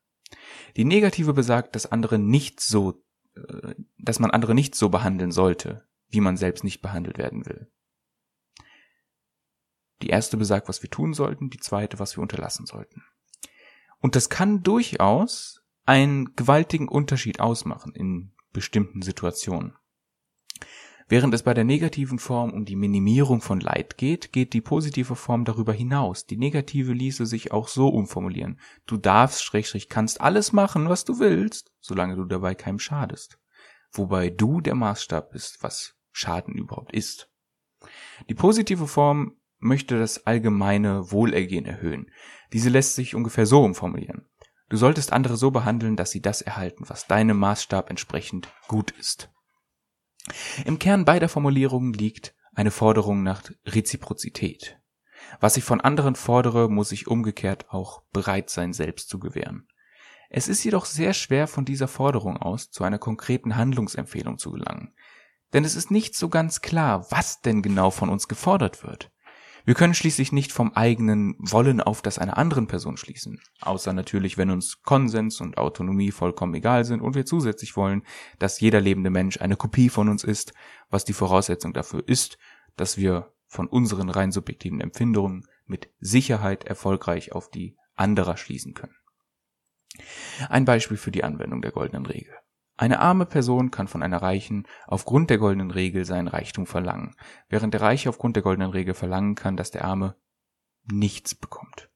Die 0.76 0.86
negative 0.86 1.34
besagt, 1.34 1.76
dass 1.76 1.92
andere 1.92 2.20
nicht 2.20 2.60
so, 2.60 3.02
äh, 3.36 3.76
dass 3.98 4.20
man 4.20 4.32
andere 4.32 4.54
nicht 4.54 4.76
so 4.76 4.90
behandeln 4.90 5.32
sollte, 5.32 5.88
wie 6.10 6.22
man 6.22 6.38
selbst 6.38 6.64
nicht 6.64 6.82
behandelt 6.82 7.18
werden 7.18 7.46
will. 7.46 7.72
Die 10.02 10.10
erste 10.10 10.36
besagt, 10.36 10.68
was 10.68 10.84
wir 10.84 10.90
tun 10.90 11.14
sollten, 11.14 11.50
die 11.50 11.60
zweite, 11.60 12.00
was 12.00 12.18
wir 12.18 12.22
unterlassen 12.22 12.66
sollten. 12.66 13.04
Und 14.00 14.16
das 14.16 14.30
kann 14.30 14.62
durchaus 14.62 15.64
einen 15.86 16.36
gewaltigen 16.36 16.90
Unterschied 16.90 17.40
ausmachen 17.40 17.94
in 17.94 18.34
bestimmten 18.52 19.02
Situationen. 19.02 19.76
Während 21.08 21.36
es 21.36 21.44
bei 21.44 21.54
der 21.54 21.66
negativen 21.66 22.18
Form 22.18 22.52
um 22.52 22.66
die 22.66 22.76
Minimierung 22.76 23.40
von 23.42 23.60
Leid 23.60 23.98
geht, 23.98 24.34
geht 24.34 24.54
die 24.54 24.62
positive 24.62 25.16
Form 25.16 25.46
darüber 25.46 25.72
hinaus. 25.72 26.26
Die 26.26 26.38
negative 26.38 26.94
ließe 26.94 27.28
sich 27.28 27.52
auch 27.52 27.68
so 27.68 27.90
umformulieren. 27.90 28.60
Du 28.88 28.98
darfst, 28.98 29.44
schrägstrich, 29.44 29.88
kannst 29.88 30.20
alles 30.20 30.52
machen, 30.52 30.90
was 30.90 31.06
du 31.06 31.20
willst, 31.20 31.72
solange 31.80 32.16
du 32.16 32.26
dabei 32.26 32.56
keinem 32.56 32.80
schadest. 32.80 33.38
Wobei 33.92 34.32
du 34.32 34.62
der 34.62 34.74
Maßstab 34.74 35.32
bist, 35.32 35.62
was 35.62 35.96
Schaden 36.12 36.56
überhaupt 36.56 36.92
ist. 36.92 37.30
Die 38.28 38.34
positive 38.34 38.88
Form 38.88 39.38
möchte 39.60 40.00
das 40.00 40.26
allgemeine 40.26 41.12
Wohlergehen 41.12 41.66
erhöhen. 41.66 42.10
Diese 42.52 42.70
lässt 42.70 42.96
sich 42.96 43.14
ungefähr 43.14 43.46
so 43.46 43.64
umformulieren. 43.64 44.28
Du 44.70 44.78
solltest 44.78 45.14
andere 45.14 45.38
so 45.38 45.52
behandeln, 45.52 45.96
dass 45.96 46.10
sie 46.10 46.22
das 46.22 46.42
erhalten, 46.42 46.86
was 46.88 47.06
deinem 47.06 47.38
Maßstab 47.38 47.92
entsprechend 47.92 48.50
gut 48.68 48.90
ist. 48.92 49.30
Im 50.66 50.80
Kern 50.80 51.06
beider 51.06 51.30
Formulierungen 51.30 51.94
liegt 51.94 52.36
eine 52.54 52.72
Forderung 52.72 53.24
nach 53.24 53.44
Reziprozität. 53.66 54.80
Was 55.40 55.58
ich 55.58 55.64
von 55.64 55.82
anderen 55.82 56.16
fordere, 56.16 56.70
muss 56.70 56.92
ich 56.92 57.08
umgekehrt 57.08 57.70
auch 57.70 58.04
bereit 58.12 58.50
sein, 58.50 58.74
selbst 58.74 59.10
zu 59.10 59.20
gewähren. 59.20 59.68
Es 60.30 60.48
ist 60.48 60.64
jedoch 60.64 60.86
sehr 60.86 61.14
schwer, 61.14 61.48
von 61.48 61.66
dieser 61.66 61.88
Forderung 61.88 62.38
aus 62.38 62.72
zu 62.72 62.84
einer 62.84 63.00
konkreten 63.00 63.56
Handlungsempfehlung 63.56 64.38
zu 64.38 64.52
gelangen. 64.52 64.94
Denn 65.54 65.64
es 65.64 65.76
ist 65.76 65.92
nicht 65.92 66.16
so 66.16 66.30
ganz 66.30 66.62
klar, 66.62 67.08
was 67.12 67.42
denn 67.42 67.62
genau 67.62 67.92
von 67.92 68.10
uns 68.10 68.28
gefordert 68.28 68.84
wird. 68.84 69.12
Wir 69.66 69.74
können 69.74 69.96
schließlich 69.96 70.32
nicht 70.32 70.52
vom 70.52 70.74
eigenen 70.74 71.36
Wollen 71.40 71.82
auf 71.82 72.04
das 72.04 72.20
einer 72.20 72.38
anderen 72.38 72.68
Person 72.68 72.98
schließen, 72.98 73.42
außer 73.62 73.94
natürlich, 73.94 74.38
wenn 74.38 74.52
uns 74.52 74.84
Konsens 74.84 75.42
und 75.42 75.58
Autonomie 75.58 76.12
vollkommen 76.12 76.54
egal 76.54 76.86
sind 76.86 77.02
und 77.02 77.16
wir 77.16 77.26
zusätzlich 77.26 77.76
wollen, 77.76 78.04
dass 78.38 78.60
jeder 78.60 78.80
lebende 78.80 79.10
Mensch 79.10 79.42
eine 79.42 79.56
Kopie 79.56 79.90
von 79.90 80.08
uns 80.08 80.24
ist, 80.24 80.54
was 80.90 81.04
die 81.04 81.14
Voraussetzung 81.14 81.74
dafür 81.74 82.08
ist, 82.08 82.38
dass 82.76 82.98
wir 82.98 83.34
von 83.48 83.68
unseren 83.68 84.10
rein 84.10 84.32
subjektiven 84.32 84.82
Empfindungen 84.82 85.48
mit 85.66 85.90
Sicherheit 86.00 86.66
erfolgreich 86.66 87.32
auf 87.32 87.50
die 87.50 87.76
anderer 87.96 88.38
schließen 88.38 88.76
können. 88.76 88.96
Ein 90.48 90.66
Beispiel 90.66 90.98
für 90.98 91.12
die 91.12 91.24
Anwendung 91.24 91.64
der 91.64 91.72
goldenen 91.72 92.06
Regel. 92.06 92.36
Eine 92.78 93.00
arme 93.00 93.26
Person 93.26 93.72
kann 93.72 93.88
von 93.88 94.04
einer 94.04 94.22
Reichen 94.22 94.68
aufgrund 94.86 95.30
der 95.30 95.38
goldenen 95.38 95.72
Regel 95.72 96.04
seinen 96.04 96.28
Reichtum 96.28 96.66
verlangen, 96.66 97.16
während 97.48 97.74
der 97.74 97.82
Reiche 97.82 98.10
aufgrund 98.10 98.36
der 98.36 98.44
goldenen 98.44 98.72
Regel 98.72 98.94
verlangen 98.94 99.36
kann, 99.36 99.56
dass 99.56 99.72
der 99.72 99.86
Arme 99.86 100.16
nichts 100.84 101.36
bekommt. 101.36 101.90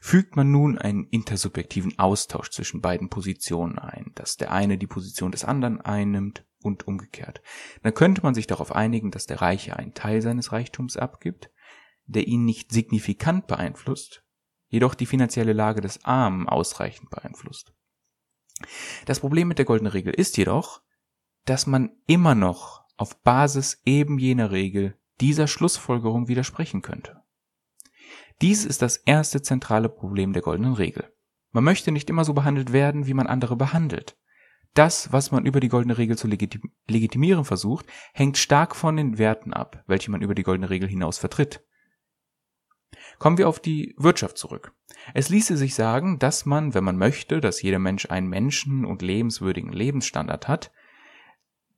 Fügt 0.00 0.36
man 0.36 0.50
nun 0.50 0.78
einen 0.78 1.04
intersubjektiven 1.04 1.98
Austausch 1.98 2.50
zwischen 2.50 2.80
beiden 2.80 3.08
Positionen 3.08 3.78
ein, 3.78 4.12
dass 4.14 4.36
der 4.36 4.52
eine 4.52 4.78
die 4.78 4.86
Position 4.86 5.32
des 5.32 5.44
anderen 5.44 5.80
einnimmt 5.80 6.44
und 6.62 6.86
umgekehrt, 6.86 7.40
dann 7.82 7.94
könnte 7.94 8.22
man 8.22 8.34
sich 8.34 8.46
darauf 8.46 8.74
einigen, 8.74 9.10
dass 9.10 9.26
der 9.26 9.40
Reiche 9.40 9.76
einen 9.76 9.94
Teil 9.94 10.22
seines 10.22 10.52
Reichtums 10.52 10.96
abgibt, 10.96 11.50
der 12.06 12.26
ihn 12.26 12.44
nicht 12.44 12.72
signifikant 12.72 13.46
beeinflusst, 13.46 14.24
jedoch 14.68 14.94
die 14.94 15.06
finanzielle 15.06 15.52
Lage 15.52 15.80
des 15.80 16.04
Armen 16.04 16.48
ausreichend 16.48 17.10
beeinflusst. 17.10 17.72
Das 19.06 19.20
Problem 19.20 19.48
mit 19.48 19.58
der 19.58 19.64
goldenen 19.64 19.92
Regel 19.92 20.12
ist 20.12 20.36
jedoch, 20.36 20.82
dass 21.44 21.66
man 21.66 21.90
immer 22.06 22.34
noch 22.34 22.82
auf 22.96 23.22
Basis 23.22 23.80
eben 23.84 24.18
jener 24.18 24.50
Regel 24.50 24.96
dieser 25.20 25.46
Schlussfolgerung 25.46 26.28
widersprechen 26.28 26.82
könnte. 26.82 27.22
Dies 28.40 28.64
ist 28.64 28.82
das 28.82 28.96
erste 28.98 29.42
zentrale 29.42 29.88
Problem 29.88 30.32
der 30.32 30.42
goldenen 30.42 30.74
Regel. 30.74 31.12
Man 31.50 31.64
möchte 31.64 31.90
nicht 31.90 32.10
immer 32.10 32.24
so 32.24 32.34
behandelt 32.34 32.72
werden, 32.72 33.06
wie 33.06 33.14
man 33.14 33.26
andere 33.26 33.56
behandelt. 33.56 34.16
Das, 34.74 35.12
was 35.12 35.32
man 35.32 35.46
über 35.46 35.60
die 35.60 35.68
goldene 35.68 35.98
Regel 35.98 36.16
zu 36.16 36.28
legitim 36.28 36.70
legitimieren 36.86 37.44
versucht, 37.44 37.86
hängt 38.12 38.38
stark 38.38 38.76
von 38.76 38.96
den 38.96 39.18
Werten 39.18 39.52
ab, 39.52 39.82
welche 39.86 40.10
man 40.10 40.22
über 40.22 40.34
die 40.34 40.42
goldene 40.42 40.70
Regel 40.70 40.88
hinaus 40.88 41.18
vertritt. 41.18 41.64
Kommen 43.18 43.38
wir 43.38 43.48
auf 43.48 43.60
die 43.60 43.94
Wirtschaft 43.98 44.38
zurück. 44.38 44.72
Es 45.14 45.28
ließe 45.28 45.56
sich 45.56 45.74
sagen, 45.74 46.18
dass 46.18 46.46
man, 46.46 46.74
wenn 46.74 46.84
man 46.84 46.96
möchte, 46.96 47.40
dass 47.40 47.62
jeder 47.62 47.78
Mensch 47.78 48.06
einen 48.06 48.28
menschen- 48.28 48.84
und 48.84 49.02
lebenswürdigen 49.02 49.72
Lebensstandard 49.72 50.48
hat, 50.48 50.70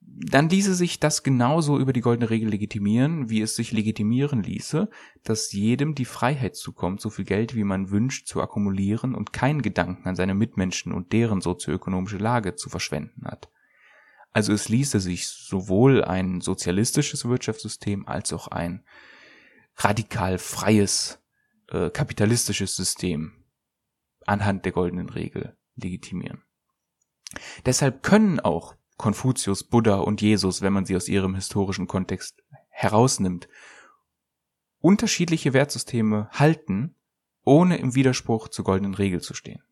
dann 0.01 0.49
ließe 0.49 0.75
sich 0.75 0.99
das 0.99 1.23
genauso 1.23 1.79
über 1.79 1.93
die 1.93 2.01
goldene 2.01 2.31
Regel 2.31 2.51
legitimieren, 2.51 3.31
wie 3.31 3.41
es 3.41 3.55
sich 3.55 3.73
legitimieren 3.73 4.43
ließe, 4.43 4.91
dass 5.23 5.53
jedem 5.53 5.95
die 5.95 6.05
Freiheit 6.05 6.57
zukommt, 6.57 7.01
so 7.01 7.11
viel 7.11 7.25
Geld 7.25 7.55
wie 7.55 7.65
man 7.65 7.91
wünscht 7.91 8.27
zu 8.27 8.43
akkumulieren 8.43 9.15
und 9.15 9.33
keinen 9.33 9.63
Gedanken 9.63 10.09
an 10.09 10.17
seine 10.17 10.35
Mitmenschen 10.35 10.93
und 10.93 11.13
deren 11.13 11.41
sozioökonomische 11.41 12.19
Lage 12.19 12.55
zu 12.57 12.69
verschwenden 12.69 13.25
hat. 13.25 13.51
Also 14.33 14.53
es 14.53 14.69
ließe 14.69 15.01
sich 15.01 15.29
sowohl 15.29 16.05
ein 16.05 16.41
sozialistisches 16.41 17.25
Wirtschaftssystem 17.25 18.07
als 18.07 18.33
auch 18.33 18.49
ein 18.49 18.85
radikal 19.85 20.39
freies 20.39 21.19
äh, 21.69 21.91
kapitalistisches 21.91 22.77
System 22.77 23.45
anhand 24.27 24.65
der 24.65 24.73
goldenen 24.73 25.09
Regel 25.09 25.57
legitimieren. 25.77 26.43
Deshalb 27.65 28.03
können 28.03 28.41
auch 28.41 28.77
Konfuzius, 28.97 29.65
Buddha 29.65 29.97
und 29.97 30.21
Jesus, 30.21 30.63
wenn 30.63 30.73
man 30.73 30.85
sie 30.85 30.97
aus 30.97 31.09
ihrem 31.09 31.35
historischen 31.35 31.87
Kontext 31.87 32.43
herausnimmt, 32.69 33.49
unterschiedliche 34.79 35.53
Wertsysteme 35.53 36.29
halten, 36.33 36.97
ohne 37.45 37.79
im 37.79 37.95
Widerspruch 37.95 38.49
zur 38.49 38.65
goldenen 38.65 38.95
Regel 38.95 39.21
zu 39.21 39.35
stehen. 39.35 39.63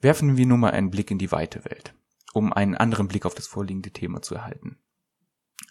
Werfen 0.00 0.36
wir 0.36 0.46
nun 0.46 0.60
mal 0.60 0.72
einen 0.72 0.90
Blick 0.90 1.10
in 1.10 1.18
die 1.18 1.32
weite 1.32 1.64
Welt, 1.64 1.94
um 2.34 2.52
einen 2.52 2.74
anderen 2.74 3.08
Blick 3.08 3.24
auf 3.24 3.34
das 3.34 3.46
vorliegende 3.46 3.90
Thema 3.90 4.20
zu 4.20 4.34
erhalten. 4.34 4.78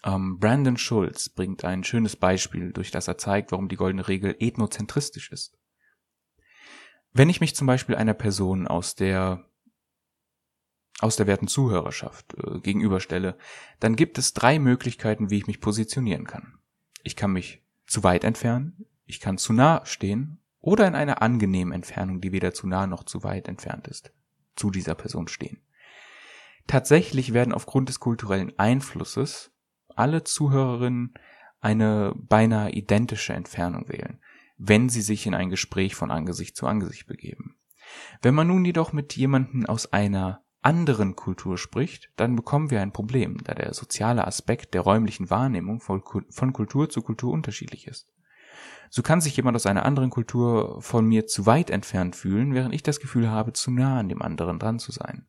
Ähm, 0.04 0.38
Brandon 0.38 0.76
Schulz 0.76 1.30
bringt 1.30 1.64
ein 1.64 1.82
schönes 1.82 2.14
Beispiel, 2.16 2.72
durch 2.72 2.90
das 2.90 3.08
er 3.08 3.18
zeigt, 3.18 3.52
warum 3.52 3.68
die 3.68 3.76
goldene 3.76 4.06
Regel 4.06 4.36
ethnozentristisch 4.38 5.32
ist. 5.32 5.58
Wenn 7.12 7.30
ich 7.30 7.40
mich 7.40 7.56
zum 7.56 7.66
Beispiel 7.66 7.94
einer 7.94 8.14
Person 8.14 8.66
aus 8.68 8.94
der 8.94 9.48
aus 11.00 11.16
der 11.16 11.26
werten 11.26 11.48
Zuhörerschaft 11.48 12.34
äh, 12.34 12.60
gegenüberstelle, 12.60 13.36
dann 13.80 13.96
gibt 13.96 14.16
es 14.16 14.32
drei 14.32 14.58
Möglichkeiten, 14.58 15.28
wie 15.28 15.38
ich 15.38 15.46
mich 15.48 15.60
positionieren 15.60 16.24
kann. 16.24 16.58
Ich 17.02 17.16
kann 17.16 17.32
mich 17.32 17.62
zu 17.86 18.04
weit 18.04 18.22
entfernen, 18.24 18.86
ich 19.04 19.20
kann 19.20 19.36
zu 19.36 19.52
nah 19.52 19.84
stehen 19.84 20.40
oder 20.60 20.86
in 20.86 20.94
einer 20.94 21.20
angenehmen 21.20 21.74
Entfernung, 21.74 22.20
die 22.20 22.32
weder 22.32 22.54
zu 22.54 22.68
nah 22.68 22.86
noch 22.86 23.02
zu 23.02 23.24
weit 23.24 23.48
entfernt 23.48 23.88
ist, 23.88 24.12
zu 24.54 24.70
dieser 24.70 24.94
Person 24.94 25.26
stehen. 25.26 25.62
Tatsächlich 26.66 27.34
werden 27.34 27.52
aufgrund 27.52 27.88
des 27.88 28.00
kulturellen 28.00 28.56
Einflusses 28.58 29.53
alle 29.96 30.24
Zuhörerinnen 30.24 31.14
eine 31.60 32.12
beinahe 32.16 32.70
identische 32.70 33.32
Entfernung 33.32 33.88
wählen, 33.88 34.20
wenn 34.58 34.88
sie 34.88 35.02
sich 35.02 35.26
in 35.26 35.34
ein 35.34 35.50
Gespräch 35.50 35.94
von 35.94 36.10
Angesicht 36.10 36.56
zu 36.56 36.66
Angesicht 36.66 37.06
begeben. 37.06 37.56
Wenn 38.22 38.34
man 38.34 38.46
nun 38.46 38.64
jedoch 38.64 38.92
mit 38.92 39.16
jemandem 39.16 39.66
aus 39.66 39.92
einer 39.92 40.42
anderen 40.62 41.14
Kultur 41.14 41.58
spricht, 41.58 42.10
dann 42.16 42.36
bekommen 42.36 42.70
wir 42.70 42.80
ein 42.80 42.92
Problem, 42.92 43.38
da 43.44 43.54
der 43.54 43.74
soziale 43.74 44.26
Aspekt 44.26 44.72
der 44.72 44.80
räumlichen 44.80 45.28
Wahrnehmung 45.28 45.80
von 45.80 46.52
Kultur 46.52 46.88
zu 46.88 47.02
Kultur 47.02 47.32
unterschiedlich 47.32 47.86
ist. 47.86 48.10
So 48.88 49.02
kann 49.02 49.20
sich 49.20 49.36
jemand 49.36 49.56
aus 49.56 49.66
einer 49.66 49.84
anderen 49.84 50.10
Kultur 50.10 50.80
von 50.80 51.06
mir 51.06 51.26
zu 51.26 51.46
weit 51.46 51.68
entfernt 51.68 52.16
fühlen, 52.16 52.54
während 52.54 52.74
ich 52.74 52.82
das 52.82 53.00
Gefühl 53.00 53.28
habe, 53.28 53.52
zu 53.52 53.70
nah 53.70 53.98
an 53.98 54.08
dem 54.08 54.22
anderen 54.22 54.58
dran 54.58 54.78
zu 54.78 54.92
sein. 54.92 55.26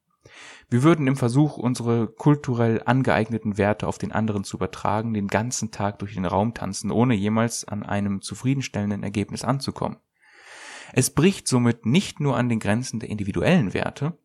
Wir 0.69 0.83
würden 0.83 1.07
im 1.07 1.15
Versuch, 1.15 1.57
unsere 1.57 2.07
kulturell 2.07 2.81
angeeigneten 2.85 3.57
Werte 3.57 3.87
auf 3.87 3.97
den 3.97 4.11
anderen 4.11 4.43
zu 4.43 4.57
übertragen, 4.57 5.13
den 5.13 5.27
ganzen 5.27 5.71
Tag 5.71 5.99
durch 5.99 6.15
den 6.15 6.25
Raum 6.25 6.53
tanzen, 6.53 6.91
ohne 6.91 7.13
jemals 7.13 7.65
an 7.65 7.83
einem 7.83 8.21
zufriedenstellenden 8.21 9.03
Ergebnis 9.03 9.43
anzukommen. 9.43 9.97
Es 10.93 11.09
bricht 11.09 11.47
somit 11.47 11.85
nicht 11.85 12.19
nur 12.19 12.37
an 12.37 12.49
den 12.49 12.59
Grenzen 12.59 12.99
der 12.99 13.09
individuellen 13.09 13.73
Werte, 13.73 14.17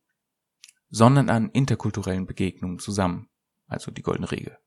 sondern 0.91 1.31
an 1.31 1.51
interkulturellen 1.51 2.27
Begegnungen 2.27 2.79
zusammen, 2.79 3.29
also 3.67 3.91
die 3.91 4.03
goldene 4.03 4.31
Regel. 4.31 4.59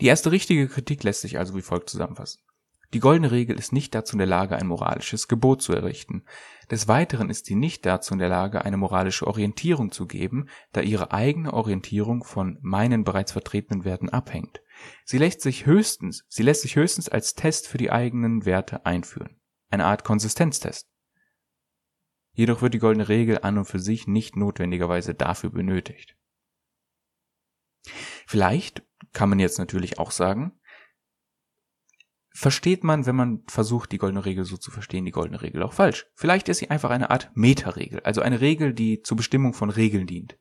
Die 0.00 0.06
erste 0.06 0.32
richtige 0.32 0.68
Kritik 0.68 1.02
lässt 1.04 1.22
sich 1.22 1.38
also 1.38 1.54
wie 1.54 1.62
folgt 1.62 1.90
zusammenfassen. 1.90 2.40
Die 2.94 3.00
goldene 3.00 3.32
Regel 3.32 3.58
ist 3.58 3.72
nicht 3.72 3.92
dazu 3.92 4.14
in 4.14 4.18
der 4.18 4.28
Lage, 4.28 4.54
ein 4.54 4.68
moralisches 4.68 5.26
Gebot 5.26 5.60
zu 5.62 5.72
errichten. 5.72 6.24
Des 6.70 6.86
Weiteren 6.86 7.28
ist 7.28 7.44
sie 7.46 7.56
nicht 7.56 7.84
dazu 7.84 8.12
in 8.12 8.20
der 8.20 8.28
Lage, 8.28 8.64
eine 8.64 8.76
moralische 8.76 9.26
Orientierung 9.26 9.90
zu 9.90 10.06
geben, 10.06 10.48
da 10.70 10.80
ihre 10.80 11.10
eigene 11.10 11.52
Orientierung 11.52 12.22
von 12.22 12.56
meinen 12.62 13.02
bereits 13.02 13.32
vertretenen 13.32 13.84
Werten 13.84 14.10
abhängt. 14.10 14.62
Sie 15.04 15.18
lässt 15.18 15.40
sich 15.40 15.66
höchstens, 15.66 16.24
sie 16.28 16.44
lässt 16.44 16.62
sich 16.62 16.76
höchstens 16.76 17.08
als 17.08 17.34
Test 17.34 17.66
für 17.66 17.78
die 17.78 17.90
eigenen 17.90 18.46
Werte 18.46 18.86
einführen. 18.86 19.40
Eine 19.70 19.86
Art 19.86 20.04
Konsistenztest. 20.04 20.88
Jedoch 22.32 22.62
wird 22.62 22.74
die 22.74 22.78
goldene 22.78 23.08
Regel 23.08 23.40
an 23.42 23.58
und 23.58 23.64
für 23.64 23.80
sich 23.80 24.06
nicht 24.06 24.36
notwendigerweise 24.36 25.14
dafür 25.14 25.50
benötigt. 25.50 26.16
Vielleicht 28.28 28.84
kann 29.12 29.30
man 29.30 29.40
jetzt 29.40 29.58
natürlich 29.58 29.98
auch 29.98 30.12
sagen, 30.12 30.60
versteht 32.34 32.82
man, 32.82 33.06
wenn 33.06 33.14
man 33.14 33.44
versucht, 33.46 33.92
die 33.92 33.98
goldene 33.98 34.24
Regel 34.24 34.44
so 34.44 34.56
zu 34.56 34.72
verstehen, 34.72 35.04
die 35.04 35.12
goldene 35.12 35.40
Regel 35.40 35.62
auch 35.62 35.72
falsch. 35.72 36.06
Vielleicht 36.14 36.48
ist 36.48 36.58
sie 36.58 36.68
einfach 36.68 36.90
eine 36.90 37.10
Art 37.10 37.30
Metaregel, 37.34 38.00
also 38.00 38.20
eine 38.20 38.40
Regel, 38.40 38.74
die 38.74 39.02
zur 39.02 39.16
Bestimmung 39.16 39.54
von 39.54 39.70
Regeln 39.70 40.08
dient. 40.08 40.36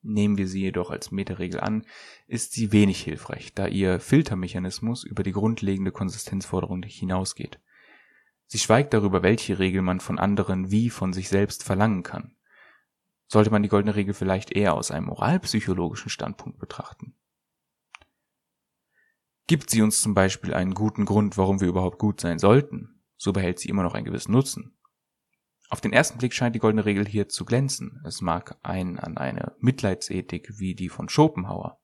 Nehmen 0.00 0.38
wir 0.38 0.46
sie 0.46 0.60
jedoch 0.60 0.90
als 0.90 1.10
Metaregel 1.10 1.58
an, 1.58 1.84
ist 2.28 2.52
sie 2.52 2.70
wenig 2.70 3.02
hilfreich, 3.02 3.52
da 3.52 3.66
ihr 3.66 3.98
Filtermechanismus 3.98 5.02
über 5.02 5.24
die 5.24 5.32
grundlegende 5.32 5.90
Konsistenzforderung 5.90 6.84
hinausgeht. 6.84 7.60
Sie 8.46 8.60
schweigt 8.60 8.94
darüber, 8.94 9.24
welche 9.24 9.58
Regel 9.58 9.82
man 9.82 9.98
von 9.98 10.20
anderen 10.20 10.70
wie 10.70 10.88
von 10.88 11.12
sich 11.12 11.28
selbst 11.28 11.64
verlangen 11.64 12.04
kann. 12.04 12.36
Sollte 13.26 13.50
man 13.50 13.64
die 13.64 13.68
goldene 13.68 13.96
Regel 13.96 14.14
vielleicht 14.14 14.52
eher 14.52 14.74
aus 14.74 14.92
einem 14.92 15.06
moralpsychologischen 15.06 16.10
Standpunkt 16.10 16.60
betrachten? 16.60 17.16
Gibt 19.48 19.70
sie 19.70 19.80
uns 19.80 20.02
zum 20.02 20.12
Beispiel 20.12 20.52
einen 20.52 20.74
guten 20.74 21.06
Grund, 21.06 21.38
warum 21.38 21.60
wir 21.60 21.68
überhaupt 21.68 21.98
gut 21.98 22.20
sein 22.20 22.38
sollten, 22.38 23.02
so 23.16 23.32
behält 23.32 23.58
sie 23.58 23.70
immer 23.70 23.82
noch 23.82 23.94
einen 23.94 24.04
gewissen 24.04 24.32
Nutzen. 24.32 24.78
Auf 25.70 25.80
den 25.80 25.92
ersten 25.92 26.18
Blick 26.18 26.34
scheint 26.34 26.54
die 26.54 26.60
goldene 26.60 26.84
Regel 26.84 27.06
hier 27.06 27.30
zu 27.30 27.46
glänzen. 27.46 28.02
Es 28.06 28.20
mag 28.20 28.58
einen 28.62 28.98
an 28.98 29.16
eine 29.16 29.54
Mitleidsethik 29.58 30.58
wie 30.58 30.74
die 30.74 30.90
von 30.90 31.08
Schopenhauer 31.08 31.80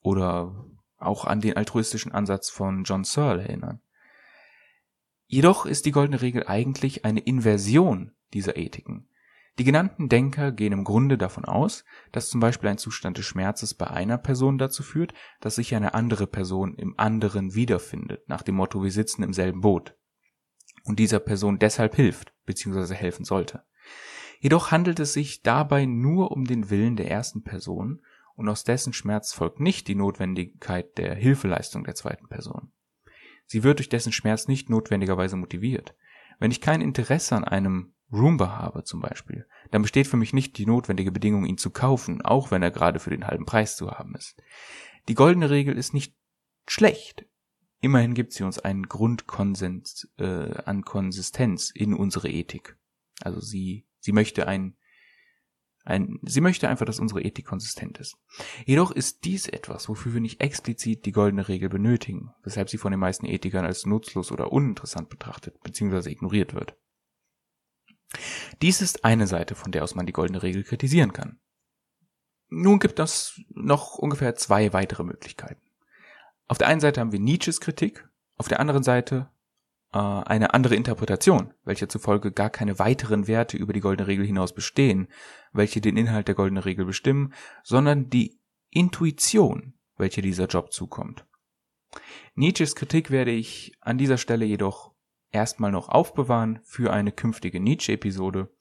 oder 0.00 0.64
auch 0.98 1.24
an 1.24 1.40
den 1.40 1.56
altruistischen 1.56 2.12
Ansatz 2.12 2.48
von 2.48 2.84
John 2.84 3.02
Searle 3.02 3.42
erinnern. 3.42 3.80
Jedoch 5.26 5.66
ist 5.66 5.86
die 5.86 5.92
goldene 5.92 6.22
Regel 6.22 6.46
eigentlich 6.46 7.04
eine 7.04 7.20
Inversion 7.20 8.12
dieser 8.34 8.56
Ethiken. 8.56 9.08
Die 9.58 9.64
genannten 9.64 10.08
Denker 10.08 10.52
gehen 10.52 10.72
im 10.72 10.84
Grunde 10.84 11.18
davon 11.18 11.44
aus, 11.44 11.84
dass 12.12 12.30
zum 12.30 12.40
Beispiel 12.40 12.70
ein 12.70 12.78
Zustand 12.78 13.18
des 13.18 13.26
Schmerzes 13.26 13.74
bei 13.74 13.88
einer 13.88 14.16
Person 14.16 14.58
dazu 14.58 14.82
führt, 14.82 15.12
dass 15.40 15.56
sich 15.56 15.74
eine 15.74 15.94
andere 15.94 16.26
Person 16.26 16.74
im 16.74 16.94
anderen 16.98 17.54
wiederfindet, 17.54 18.28
nach 18.28 18.42
dem 18.42 18.54
Motto 18.54 18.82
wir 18.82 18.92
sitzen 18.92 19.22
im 19.22 19.32
selben 19.32 19.60
Boot 19.60 19.96
und 20.84 20.98
dieser 20.98 21.20
Person 21.20 21.58
deshalb 21.58 21.94
hilft 21.94 22.32
bzw. 22.46 22.94
helfen 22.94 23.24
sollte. 23.24 23.62
Jedoch 24.40 24.70
handelt 24.70 24.98
es 25.00 25.12
sich 25.12 25.42
dabei 25.42 25.84
nur 25.84 26.32
um 26.32 26.44
den 26.44 26.70
Willen 26.70 26.96
der 26.96 27.10
ersten 27.10 27.42
Person 27.42 28.00
und 28.34 28.48
aus 28.48 28.64
dessen 28.64 28.92
Schmerz 28.92 29.32
folgt 29.32 29.60
nicht 29.60 29.86
die 29.88 29.94
Notwendigkeit 29.94 30.96
der 30.96 31.14
Hilfeleistung 31.14 31.84
der 31.84 31.94
zweiten 31.94 32.28
Person. 32.28 32.72
Sie 33.46 33.62
wird 33.62 33.80
durch 33.80 33.88
dessen 33.88 34.12
Schmerz 34.12 34.48
nicht 34.48 34.70
notwendigerweise 34.70 35.36
motiviert. 35.36 35.94
Wenn 36.38 36.50
ich 36.50 36.62
kein 36.62 36.80
Interesse 36.80 37.36
an 37.36 37.44
einem 37.44 37.92
Roomba 38.12 38.58
habe 38.58 38.84
zum 38.84 39.00
Beispiel, 39.00 39.46
dann 39.70 39.82
besteht 39.82 40.06
für 40.06 40.16
mich 40.16 40.32
nicht 40.32 40.58
die 40.58 40.66
notwendige 40.66 41.12
Bedingung, 41.12 41.44
ihn 41.46 41.58
zu 41.58 41.70
kaufen, 41.70 42.22
auch 42.22 42.50
wenn 42.50 42.62
er 42.62 42.70
gerade 42.70 42.98
für 42.98 43.10
den 43.10 43.26
halben 43.26 43.46
Preis 43.46 43.76
zu 43.76 43.90
haben 43.90 44.14
ist. 44.14 44.36
Die 45.08 45.14
goldene 45.14 45.50
Regel 45.50 45.76
ist 45.76 45.94
nicht 45.94 46.14
schlecht, 46.66 47.24
Immerhin 47.80 48.14
gibt 48.14 48.32
sie 48.32 48.44
uns 48.44 48.58
einen 48.58 48.88
Grundkonsens 48.88 50.08
äh, 50.18 50.62
an 50.64 50.82
Konsistenz 50.82 51.70
in 51.70 51.94
unsere 51.94 52.28
Ethik. 52.28 52.76
Also 53.22 53.40
sie, 53.40 53.86
sie 54.00 54.12
möchte 54.12 54.46
ein, 54.46 54.76
ein, 55.84 56.18
sie 56.22 56.42
möchte 56.42 56.68
einfach, 56.68 56.84
dass 56.84 57.00
unsere 57.00 57.22
Ethik 57.22 57.46
konsistent 57.46 57.96
ist. 57.98 58.18
Jedoch 58.66 58.90
ist 58.90 59.24
dies 59.24 59.48
etwas, 59.48 59.88
wofür 59.88 60.12
wir 60.12 60.20
nicht 60.20 60.42
explizit 60.42 61.06
die 61.06 61.12
goldene 61.12 61.48
Regel 61.48 61.70
benötigen, 61.70 62.34
weshalb 62.42 62.68
sie 62.68 62.76
von 62.76 62.90
den 62.90 63.00
meisten 63.00 63.24
Ethikern 63.24 63.64
als 63.64 63.86
nutzlos 63.86 64.30
oder 64.30 64.52
uninteressant 64.52 65.08
betrachtet 65.08 65.58
bzw. 65.62 66.10
ignoriert 66.10 66.52
wird. 66.52 66.76
Dies 68.62 68.82
ist 68.82 69.04
eine 69.04 69.26
Seite, 69.26 69.54
von 69.54 69.72
der 69.72 69.82
aus 69.82 69.94
man 69.94 70.06
die 70.06 70.12
goldene 70.12 70.42
Regel 70.42 70.64
kritisieren 70.64 71.12
kann. 71.12 71.38
Nun 72.48 72.78
gibt 72.78 72.98
es 72.98 73.40
noch 73.48 73.94
ungefähr 73.96 74.34
zwei 74.34 74.72
weitere 74.72 75.04
Möglichkeiten. 75.04 75.62
Auf 76.48 76.58
der 76.58 76.66
einen 76.66 76.80
Seite 76.80 77.00
haben 77.00 77.12
wir 77.12 77.20
Nietzsches 77.20 77.60
Kritik, 77.60 78.08
auf 78.36 78.48
der 78.48 78.60
anderen 78.60 78.82
Seite 78.82 79.30
äh, 79.92 79.98
eine 79.98 80.52
andere 80.52 80.74
Interpretation, 80.74 81.54
welche 81.64 81.88
zufolge 81.88 82.32
gar 82.32 82.50
keine 82.50 82.78
weiteren 82.78 83.28
Werte 83.28 83.56
über 83.56 83.72
die 83.72 83.80
goldene 83.80 84.08
Regel 84.08 84.26
hinaus 84.26 84.52
bestehen, 84.52 85.08
welche 85.52 85.80
den 85.80 85.96
Inhalt 85.96 86.28
der 86.28 86.34
goldenen 86.34 86.62
Regel 86.62 86.84
bestimmen, 86.84 87.32
sondern 87.62 88.10
die 88.10 88.40
Intuition, 88.70 89.74
welche 89.96 90.22
dieser 90.22 90.46
Job 90.46 90.72
zukommt. 90.72 91.24
Nietzsches 92.34 92.74
Kritik 92.74 93.10
werde 93.10 93.30
ich 93.30 93.76
an 93.80 93.98
dieser 93.98 94.18
Stelle 94.18 94.44
jedoch 94.44 94.89
erstmal 95.32 95.72
noch 95.72 95.88
aufbewahren 95.88 96.60
für 96.64 96.92
eine 96.92 97.12
künftige 97.12 97.60
Nietzsche-Episode, 97.60 98.54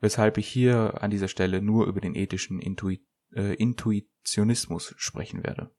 weshalb 0.00 0.38
ich 0.38 0.48
hier 0.48 1.02
an 1.02 1.10
dieser 1.10 1.28
Stelle 1.28 1.62
nur 1.62 1.86
über 1.86 2.00
den 2.00 2.14
ethischen 2.14 2.60
Intui 2.60 3.04
äh, 3.34 3.54
Intuitionismus 3.54 4.94
sprechen 4.96 5.42
werde. 5.44 5.70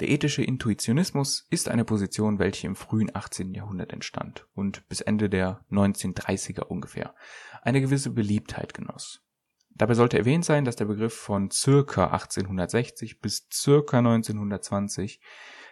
Der 0.00 0.08
ethische 0.08 0.42
Intuitionismus 0.42 1.46
ist 1.50 1.68
eine 1.68 1.84
Position, 1.84 2.38
welche 2.38 2.66
im 2.66 2.76
frühen 2.76 3.14
18. 3.14 3.54
Jahrhundert 3.54 3.92
entstand 3.92 4.46
und 4.54 4.86
bis 4.88 5.00
Ende 5.00 5.28
der 5.28 5.64
1930er 5.70 6.62
ungefähr 6.62 7.14
eine 7.62 7.80
gewisse 7.80 8.10
Beliebtheit 8.10 8.74
genoss. 8.74 9.22
Dabei 9.70 9.94
sollte 9.94 10.18
erwähnt 10.18 10.44
sein, 10.44 10.64
dass 10.64 10.76
der 10.76 10.84
Begriff 10.84 11.14
von 11.14 11.50
circa 11.50 12.08
1860 12.08 13.20
bis 13.20 13.48
circa 13.50 13.98
1920 13.98 15.20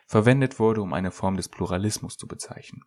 verwendet 0.06 0.58
wurde, 0.58 0.80
um 0.80 0.94
eine 0.94 1.10
Form 1.10 1.36
des 1.36 1.48
Pluralismus 1.48 2.16
zu 2.16 2.26
bezeichnen. 2.26 2.84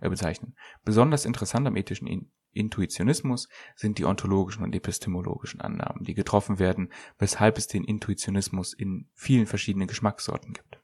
Äh, 0.00 0.10
bezeichnen. 0.10 0.54
Besonders 0.84 1.24
interessant 1.24 1.66
am 1.66 1.76
ethischen 1.76 2.30
Intuitionismus 2.52 3.48
sind 3.74 3.98
die 3.98 4.04
ontologischen 4.04 4.62
und 4.62 4.74
epistemologischen 4.74 5.60
Annahmen, 5.60 6.04
die 6.04 6.14
getroffen 6.14 6.58
werden, 6.58 6.92
weshalb 7.18 7.56
es 7.56 7.66
den 7.66 7.84
Intuitionismus 7.84 8.74
in 8.74 9.08
vielen 9.14 9.46
verschiedenen 9.46 9.88
Geschmackssorten 9.88 10.52
gibt. 10.52 10.82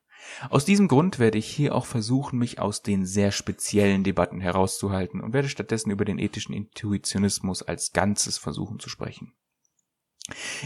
Aus 0.49 0.65
diesem 0.65 0.89
Grund 0.89 1.19
werde 1.19 1.37
ich 1.37 1.47
hier 1.47 1.75
auch 1.75 1.85
versuchen, 1.85 2.39
mich 2.39 2.59
aus 2.59 2.83
den 2.83 3.05
sehr 3.05 3.33
speziellen 3.33 4.05
Debatten 4.05 4.41
herauszuhalten 4.41 5.21
und 5.21 5.33
werde 5.33 5.49
stattdessen 5.49 5.91
über 5.91 6.05
den 6.05 6.19
ethischen 6.19 6.55
Intuitionismus 6.55 7.63
als 7.63 7.93
Ganzes 7.93 8.39
versuchen 8.39 8.79
zu 8.79 8.89
sprechen. 8.89 9.35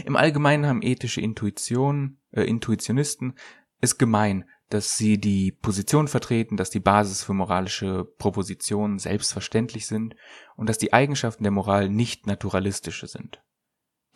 Im 0.05 0.15
Allgemeinen 0.15 0.67
haben 0.67 0.83
ethische 0.83 1.19
Intuition, 1.19 2.19
äh, 2.31 2.43
Intuitionisten 2.43 3.33
es 3.79 3.97
gemein, 3.97 4.45
dass 4.69 4.97
sie 4.97 5.17
die 5.17 5.51
Position 5.51 6.07
vertreten, 6.07 6.57
dass 6.57 6.69
die 6.69 6.79
Basis 6.79 7.23
für 7.23 7.33
moralische 7.33 8.03
Propositionen 8.03 8.99
selbstverständlich 8.99 9.87
sind 9.87 10.15
und 10.55 10.67
dass 10.67 10.77
die 10.77 10.93
Eigenschaften 10.93 11.43
der 11.43 11.51
Moral 11.51 11.89
nicht 11.89 12.27
naturalistische 12.27 13.07
sind. 13.07 13.41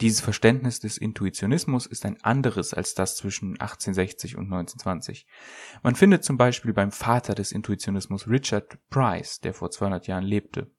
Dieses 0.01 0.19
Verständnis 0.19 0.79
des 0.79 0.97
Intuitionismus 0.97 1.85
ist 1.85 2.05
ein 2.05 2.21
anderes 2.23 2.73
als 2.73 2.95
das 2.95 3.15
zwischen 3.15 3.51
1860 3.51 4.35
und 4.35 4.45
1920. 4.45 5.27
Man 5.83 5.95
findet 5.95 6.23
zum 6.23 6.37
Beispiel 6.37 6.73
beim 6.73 6.91
Vater 6.91 7.35
des 7.35 7.51
Intuitionismus 7.51 8.27
Richard 8.27 8.79
Price, 8.89 9.41
der 9.41 9.53
vor 9.53 9.69
200 9.69 10.07
Jahren 10.07 10.23
lebte, 10.23 10.71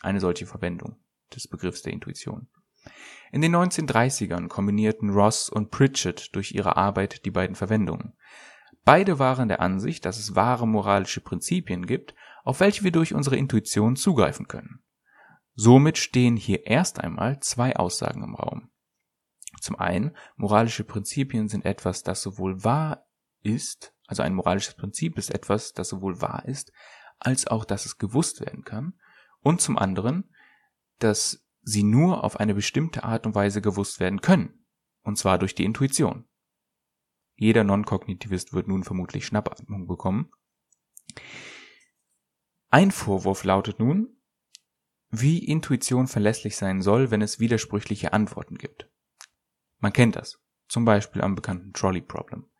eine 0.00 0.18
solche 0.18 0.46
Verwendung 0.46 0.96
des 1.34 1.46
Begriffs 1.46 1.82
der 1.82 1.92
Intuition. 1.92 2.48
In 3.32 3.42
den 3.42 3.54
1930ern 3.54 4.48
kombinierten 4.48 5.10
Ross 5.10 5.50
und 5.50 5.70
Pritchett 5.70 6.34
durch 6.34 6.52
ihre 6.52 6.78
Arbeit 6.78 7.26
die 7.26 7.30
beiden 7.30 7.54
Verwendungen. 7.54 8.14
Beide 8.84 9.18
waren 9.18 9.48
der 9.48 9.60
Ansicht, 9.60 10.04
dass 10.04 10.18
es 10.18 10.34
wahre 10.34 10.66
moralische 10.66 11.20
Prinzipien 11.20 11.86
gibt, 11.86 12.14
auf 12.44 12.60
welche 12.60 12.84
wir 12.84 12.92
durch 12.92 13.14
unsere 13.14 13.36
Intuition 13.36 13.96
zugreifen 13.96 14.48
können. 14.48 14.82
Somit 15.54 15.98
stehen 15.98 16.36
hier 16.36 16.66
erst 16.66 17.00
einmal 17.00 17.40
zwei 17.40 17.76
Aussagen 17.76 18.22
im 18.22 18.34
Raum. 18.34 18.70
Zum 19.60 19.76
einen, 19.76 20.16
moralische 20.36 20.84
Prinzipien 20.84 21.48
sind 21.48 21.64
etwas, 21.64 22.02
das 22.02 22.22
sowohl 22.22 22.62
wahr 22.64 23.06
ist, 23.42 23.92
also 24.08 24.22
ein 24.22 24.34
moralisches 24.34 24.74
Prinzip 24.74 25.18
ist 25.18 25.30
etwas, 25.30 25.74
das 25.74 25.90
sowohl 25.90 26.20
wahr 26.22 26.44
ist, 26.46 26.72
als 27.18 27.46
auch, 27.46 27.64
dass 27.64 27.84
es 27.84 27.98
gewusst 27.98 28.40
werden 28.40 28.64
kann. 28.64 28.94
Und 29.40 29.60
zum 29.60 29.78
anderen, 29.78 30.32
dass 30.98 31.46
sie 31.62 31.82
nur 31.82 32.24
auf 32.24 32.40
eine 32.40 32.54
bestimmte 32.54 33.04
Art 33.04 33.26
und 33.26 33.34
Weise 33.34 33.60
gewusst 33.60 34.00
werden 34.00 34.22
können. 34.22 34.64
Und 35.02 35.18
zwar 35.18 35.38
durch 35.38 35.54
die 35.54 35.64
Intuition. 35.64 36.24
Jeder 37.38 37.62
Non-Kognitivist 37.62 38.52
wird 38.52 38.66
nun 38.66 38.82
vermutlich 38.82 39.24
Schnappatmung 39.24 39.86
bekommen. 39.86 40.32
Ein 42.68 42.90
Vorwurf 42.90 43.44
lautet 43.44 43.78
nun, 43.78 44.20
wie 45.10 45.44
Intuition 45.44 46.08
verlässlich 46.08 46.56
sein 46.56 46.82
soll, 46.82 47.12
wenn 47.12 47.22
es 47.22 47.38
widersprüchliche 47.38 48.12
Antworten 48.12 48.58
gibt. 48.58 48.90
Man 49.78 49.92
kennt 49.92 50.16
das, 50.16 50.42
zum 50.66 50.84
Beispiel 50.84 51.22
am 51.22 51.36
bekannten 51.36 51.72
Trolley 51.72 52.02
Problem. 52.02 52.50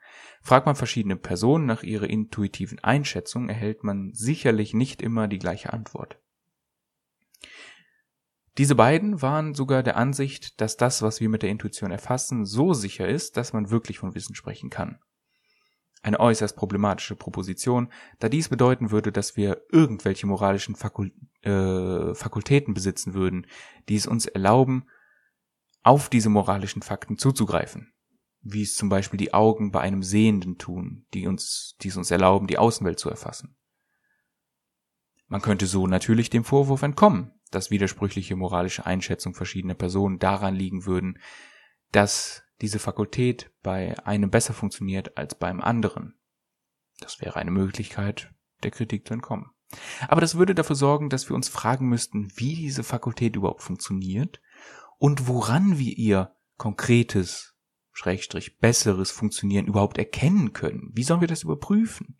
Fragt 0.43 0.67
man 0.67 0.77
verschiedene 0.77 1.17
Personen 1.17 1.67
nach 1.67 1.83
ihrer 1.83 2.09
intuitiven 2.09 2.79
Einschätzung, 2.79 3.49
erhält 3.49 3.83
man 3.83 4.15
sicherlich 4.15 4.75
nicht 4.75 5.03
immer 5.03 5.27
die 5.27 5.41
gleiche 5.41 5.73
Antwort. 5.73 6.21
Diese 8.59 8.75
beiden 8.75 9.23
waren 9.23 9.55
sogar 9.55 9.85
der 9.85 9.97
Ansicht, 9.97 10.61
dass 10.61 10.77
das, 10.77 11.01
was 11.01 11.21
wir 11.21 11.29
mit 11.29 11.43
der 11.43 11.51
Intuition 11.51 11.93
erfassen, 11.93 12.45
so 12.45 12.75
sicher 12.75 13.07
ist, 13.07 13.37
dass 13.37 13.53
man 13.53 13.71
wirklich 13.71 14.01
von 14.01 14.17
Wissen 14.17 14.35
sprechen 14.35 14.69
kann. 14.69 14.99
Eine 16.03 16.19
äußerst 16.19 16.57
problematische 16.57 17.15
Proposition, 17.15 17.93
da 18.19 18.29
dies 18.29 18.49
bedeuten 18.49 18.91
würde, 18.91 19.13
dass 19.13 19.37
wir 19.37 19.63
irgendwelche 19.71 20.27
moralischen 20.27 20.75
Fakul 20.75 21.13
äh, 21.43 22.15
Fakultäten 22.15 22.75
besitzen 22.75 23.15
würden, 23.15 23.47
die 23.89 23.97
es 23.97 24.09
uns 24.09 24.27
erlauben, 24.27 24.89
auf 25.85 26.09
diese 26.09 26.29
moralischen 26.29 26.83
Fakten 26.83 27.17
zuzugreifen. 27.17 27.93
Wie 28.41 28.63
es 28.63 28.75
zum 28.75 28.89
Beispiel 28.89 29.19
die 29.19 29.35
Augen 29.35 29.71
bei 29.71 29.81
einem 29.81 30.03
Sehenden 30.03 30.59
tun, 30.59 31.07
die 31.15 31.29
uns, 31.29 31.77
die 31.81 31.89
es 31.89 31.97
uns 31.97 32.11
erlauben, 32.11 32.49
die 32.49 32.59
Außenwelt 32.59 32.99
zu 32.99 33.09
erfassen. 33.09 33.57
Man 35.29 35.43
könnte 35.43 35.67
so 35.67 35.87
natürlich 35.87 36.31
dem 36.31 36.45
Vorwurf 36.45 36.83
entkommen, 36.83 37.38
dass 37.51 37.71
widersprüchliche 37.71 38.37
moralische 38.37 38.87
Einschätzungen 38.87 39.35
verschiedener 39.35 39.75
Personen 39.75 40.19
daran 40.19 40.55
liegen 40.55 40.87
würden, 40.87 41.19
dass 41.93 42.43
diese 42.61 42.79
Fakultät 42.79 43.51
bei 43.63 43.99
einem 44.05 44.31
besser 44.31 44.53
funktioniert 44.53 45.17
als 45.17 45.35
beim 45.35 45.61
anderen. 45.61 46.19
Das 47.01 47.21
wäre 47.21 47.37
eine 47.37 47.51
Möglichkeit, 47.51 48.33
der 48.63 48.71
Kritik 48.71 49.07
zu 49.07 49.15
entkommen. 49.15 49.51
Aber 50.09 50.21
das 50.21 50.37
würde 50.37 50.55
dafür 50.55 50.77
sorgen, 50.77 51.11
dass 51.11 51.29
wir 51.29 51.37
uns 51.37 51.49
fragen 51.49 51.89
müssten, 51.89 52.33
wie 52.37 52.55
diese 52.55 52.83
Fakultät 52.83 53.37
überhaupt 53.37 53.63
funktioniert 53.63 54.41
und 54.99 55.29
woran 55.29 55.79
wir 55.79 55.97
ihr 55.97 56.35
konkretes, 56.57 57.55
schrägstrich 57.93 58.59
besseres 58.59 59.11
Funktionieren 59.11 59.67
überhaupt 59.67 59.99
erkennen 59.99 60.53
können. 60.53 60.91
Wie 60.95 61.03
sollen 61.03 61.21
wir 61.21 61.29
das 61.29 61.43
überprüfen? 61.43 62.19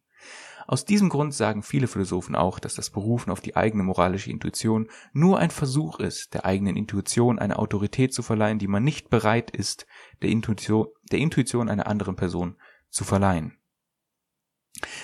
Aus 0.71 0.85
diesem 0.85 1.09
Grund 1.09 1.33
sagen 1.33 1.63
viele 1.63 1.87
Philosophen 1.87 2.37
auch, 2.37 2.59
dass 2.59 2.75
das 2.75 2.91
Berufen 2.91 3.31
auf 3.31 3.41
die 3.41 3.57
eigene 3.57 3.85
moralische 3.85 4.31
Intuition 4.31 4.91
nur 5.15 5.39
ein 5.39 5.51
Versuch 5.51 5.99
ist, 5.99 6.35
der 6.35 6.45
eigenen 6.45 6.77
Intuition 6.77 7.39
eine 7.39 7.59
Autorität 7.59 8.13
zu 8.13 8.23
verleihen, 8.23 8.59
die 8.59 8.67
man 8.67 8.85
nicht 8.85 9.09
bereit 9.09 9.51
ist, 9.51 9.87
der 10.21 10.29
Intuition, 10.29 10.89
der 11.11 11.21
Intuition 11.21 11.71
einer 11.71 11.87
anderen 11.87 12.17
Person 12.17 12.59
zu 12.91 13.05
verleihen. 13.05 13.57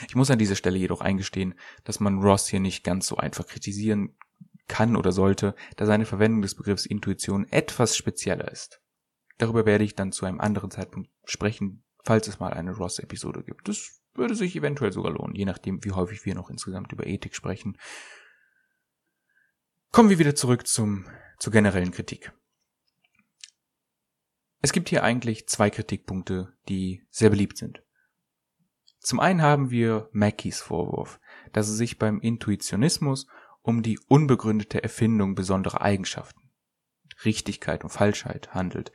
Ich 0.06 0.14
muss 0.14 0.30
an 0.30 0.38
dieser 0.38 0.54
Stelle 0.54 0.76
jedoch 0.76 1.00
eingestehen, 1.00 1.54
dass 1.84 1.98
man 1.98 2.20
Ross 2.20 2.46
hier 2.46 2.60
nicht 2.60 2.84
ganz 2.84 3.06
so 3.06 3.16
einfach 3.16 3.46
kritisieren 3.46 4.18
kann 4.68 4.96
oder 4.96 5.12
sollte, 5.12 5.54
da 5.76 5.86
seine 5.86 6.04
Verwendung 6.04 6.42
des 6.42 6.56
Begriffs 6.56 6.84
Intuition 6.84 7.50
etwas 7.50 7.96
spezieller 7.96 8.52
ist. 8.52 8.82
Darüber 9.38 9.64
werde 9.64 9.84
ich 9.84 9.94
dann 9.94 10.12
zu 10.12 10.26
einem 10.26 10.40
anderen 10.40 10.70
Zeitpunkt 10.70 11.08
sprechen, 11.24 11.84
falls 12.04 12.28
es 12.28 12.38
mal 12.38 12.52
eine 12.52 12.76
Ross-Episode 12.76 13.42
gibt. 13.42 13.66
Das 13.66 14.03
würde 14.14 14.34
sich 14.34 14.54
eventuell 14.56 14.92
sogar 14.92 15.12
lohnen, 15.12 15.34
je 15.34 15.44
nachdem, 15.44 15.84
wie 15.84 15.92
häufig 15.92 16.24
wir 16.24 16.34
noch 16.34 16.50
insgesamt 16.50 16.92
über 16.92 17.06
Ethik 17.06 17.34
sprechen. 17.34 17.78
Kommen 19.90 20.10
wir 20.10 20.18
wieder 20.18 20.34
zurück 20.34 20.66
zum, 20.66 21.06
zur 21.38 21.52
generellen 21.52 21.92
Kritik. 21.92 22.32
Es 24.60 24.72
gibt 24.72 24.88
hier 24.88 25.04
eigentlich 25.04 25.46
zwei 25.46 25.68
Kritikpunkte, 25.68 26.56
die 26.68 27.06
sehr 27.10 27.30
beliebt 27.30 27.58
sind. 27.58 27.82
Zum 28.98 29.20
einen 29.20 29.42
haben 29.42 29.70
wir 29.70 30.08
Mackies 30.12 30.62
Vorwurf, 30.62 31.20
dass 31.52 31.68
es 31.68 31.76
sich 31.76 31.98
beim 31.98 32.20
Intuitionismus 32.20 33.26
um 33.60 33.82
die 33.82 33.98
unbegründete 34.08 34.82
Erfindung 34.82 35.34
besonderer 35.34 35.82
Eigenschaften, 35.82 36.43
Richtigkeit 37.24 37.84
und 37.84 37.90
Falschheit 37.90 38.54
handelt, 38.54 38.92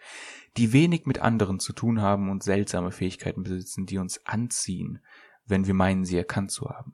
die 0.58 0.74
wenig 0.74 1.06
mit 1.06 1.20
anderen 1.20 1.60
zu 1.60 1.74
tun 1.74 2.02
haben 2.02 2.30
und 2.30 2.44
seltsame 2.44 2.92
Fähigkeiten 2.92 3.44
besitzen, 3.44 3.86
die 3.86 3.98
uns 3.98 4.26
anziehen, 4.26 5.00
wenn 5.46 5.68
wir 5.68 5.74
meinen, 5.74 6.06
sie 6.06 6.18
erkannt 6.18 6.52
zu 6.52 6.70
haben. 6.70 6.94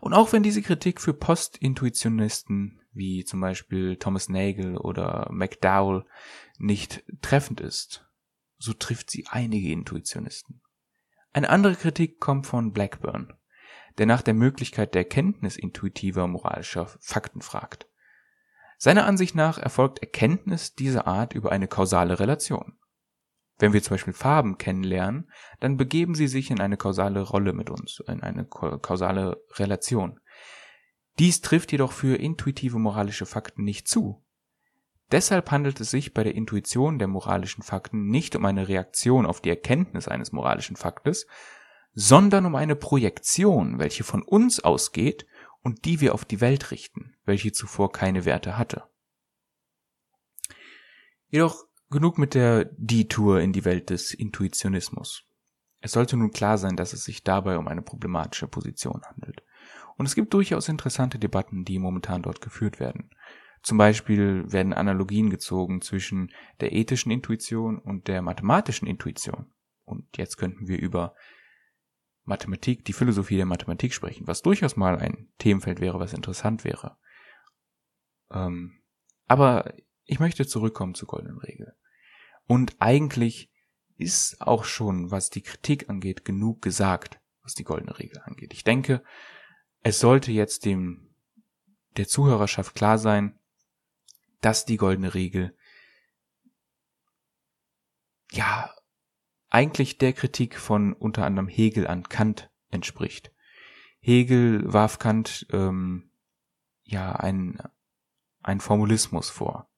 Und 0.00 0.14
auch 0.14 0.32
wenn 0.32 0.42
diese 0.42 0.62
Kritik 0.62 1.00
für 1.00 1.14
Postintuitionisten 1.14 2.80
wie 2.92 3.24
zum 3.24 3.40
Beispiel 3.40 3.96
Thomas 3.96 4.28
Nagel 4.28 4.76
oder 4.76 5.28
McDowell 5.30 6.04
nicht 6.58 7.04
treffend 7.20 7.60
ist, 7.60 8.08
so 8.58 8.72
trifft 8.72 9.10
sie 9.10 9.26
einige 9.28 9.70
Intuitionisten. 9.70 10.62
Eine 11.32 11.50
andere 11.50 11.74
Kritik 11.74 12.18
kommt 12.18 12.46
von 12.46 12.72
Blackburn, 12.72 13.34
der 13.98 14.06
nach 14.06 14.22
der 14.22 14.34
Möglichkeit 14.34 14.94
der 14.94 15.02
Erkenntnis 15.02 15.56
intuitiver 15.56 16.26
moralischer 16.26 16.86
Fakten 17.00 17.42
fragt. 17.42 17.86
Seiner 18.78 19.06
Ansicht 19.06 19.34
nach 19.34 19.58
erfolgt 19.58 20.00
Erkenntnis 20.00 20.74
dieser 20.74 21.06
Art 21.06 21.34
über 21.34 21.52
eine 21.52 21.68
kausale 21.68 22.20
Relation. 22.20 22.78
Wenn 23.58 23.72
wir 23.72 23.82
zum 23.82 23.94
Beispiel 23.94 24.12
Farben 24.12 24.58
kennenlernen, 24.58 25.30
dann 25.60 25.76
begeben 25.76 26.14
sie 26.14 26.28
sich 26.28 26.50
in 26.50 26.60
eine 26.60 26.76
kausale 26.76 27.20
Rolle 27.20 27.54
mit 27.54 27.70
uns, 27.70 28.02
in 28.06 28.22
eine 28.22 28.44
kausale 28.44 29.42
Relation. 29.54 30.20
Dies 31.18 31.40
trifft 31.40 31.72
jedoch 31.72 31.92
für 31.92 32.16
intuitive 32.16 32.78
moralische 32.78 33.24
Fakten 33.24 33.64
nicht 33.64 33.88
zu, 33.88 34.22
Deshalb 35.12 35.52
handelt 35.52 35.80
es 35.80 35.90
sich 35.90 36.14
bei 36.14 36.24
der 36.24 36.34
Intuition 36.34 36.98
der 36.98 37.06
moralischen 37.08 37.62
Fakten 37.62 38.08
nicht 38.08 38.34
um 38.34 38.44
eine 38.44 38.68
Reaktion 38.68 39.24
auf 39.24 39.40
die 39.40 39.50
Erkenntnis 39.50 40.08
eines 40.08 40.32
moralischen 40.32 40.76
Faktes, 40.76 41.26
sondern 41.92 42.44
um 42.44 42.56
eine 42.56 42.74
Projektion, 42.74 43.78
welche 43.78 44.04
von 44.04 44.22
uns 44.22 44.62
ausgeht 44.62 45.26
und 45.66 45.84
die 45.84 46.00
wir 46.00 46.14
auf 46.14 46.24
die 46.24 46.40
Welt 46.40 46.70
richten, 46.70 47.16
welche 47.24 47.50
zuvor 47.50 47.90
keine 47.90 48.24
Werte 48.24 48.56
hatte. 48.56 48.84
Jedoch 51.26 51.64
genug 51.90 52.18
mit 52.18 52.34
der 52.34 52.66
Detour 52.76 53.40
in 53.40 53.52
die 53.52 53.64
Welt 53.64 53.90
des 53.90 54.14
Intuitionismus. 54.14 55.24
Es 55.80 55.90
sollte 55.90 56.16
nun 56.16 56.30
klar 56.30 56.56
sein, 56.56 56.76
dass 56.76 56.92
es 56.92 57.02
sich 57.02 57.24
dabei 57.24 57.58
um 57.58 57.66
eine 57.66 57.82
problematische 57.82 58.46
Position 58.46 59.02
handelt. 59.06 59.42
Und 59.96 60.06
es 60.06 60.14
gibt 60.14 60.32
durchaus 60.34 60.68
interessante 60.68 61.18
Debatten, 61.18 61.64
die 61.64 61.80
momentan 61.80 62.22
dort 62.22 62.40
geführt 62.40 62.78
werden. 62.78 63.10
Zum 63.64 63.76
Beispiel 63.76 64.44
werden 64.52 64.72
Analogien 64.72 65.30
gezogen 65.30 65.80
zwischen 65.80 66.30
der 66.60 66.74
ethischen 66.74 67.10
Intuition 67.10 67.80
und 67.80 68.06
der 68.06 68.22
mathematischen 68.22 68.86
Intuition. 68.86 69.52
Und 69.84 70.16
jetzt 70.16 70.36
könnten 70.36 70.68
wir 70.68 70.78
über 70.78 71.16
Mathematik, 72.26 72.84
die 72.84 72.92
Philosophie 72.92 73.36
der 73.36 73.46
Mathematik 73.46 73.94
sprechen, 73.94 74.26
was 74.26 74.42
durchaus 74.42 74.76
mal 74.76 74.98
ein 74.98 75.28
Themenfeld 75.38 75.80
wäre, 75.80 75.98
was 75.98 76.12
interessant 76.12 76.64
wäre. 76.64 76.98
Ähm, 78.30 78.80
aber 79.26 79.72
ich 80.04 80.20
möchte 80.20 80.46
zurückkommen 80.46 80.94
zur 80.94 81.08
goldenen 81.08 81.38
Regel. 81.38 81.74
Und 82.46 82.76
eigentlich 82.78 83.50
ist 83.96 84.40
auch 84.40 84.64
schon, 84.64 85.10
was 85.10 85.30
die 85.30 85.42
Kritik 85.42 85.88
angeht, 85.88 86.24
genug 86.24 86.62
gesagt, 86.62 87.20
was 87.42 87.54
die 87.54 87.64
goldene 87.64 87.98
Regel 87.98 88.20
angeht. 88.24 88.52
Ich 88.52 88.64
denke, 88.64 89.02
es 89.82 90.00
sollte 90.00 90.32
jetzt 90.32 90.64
dem 90.64 91.14
der 91.96 92.08
Zuhörerschaft 92.08 92.74
klar 92.74 92.98
sein, 92.98 93.38
dass 94.40 94.64
die 94.64 94.76
goldene 94.76 95.14
Regel 95.14 95.56
ja 98.32 98.75
eigentlich 99.50 99.98
der 99.98 100.12
Kritik 100.12 100.58
von 100.58 100.92
unter 100.92 101.24
anderem 101.24 101.48
Hegel 101.48 101.86
an 101.86 102.08
Kant 102.08 102.50
entspricht. 102.70 103.32
Hegel 104.00 104.72
warf 104.72 104.98
Kant 104.98 105.46
ähm, 105.52 106.10
ja 106.84 107.12
ein, 107.12 107.58
ein 108.42 108.60
Formulismus 108.60 109.30
vor. 109.30 109.68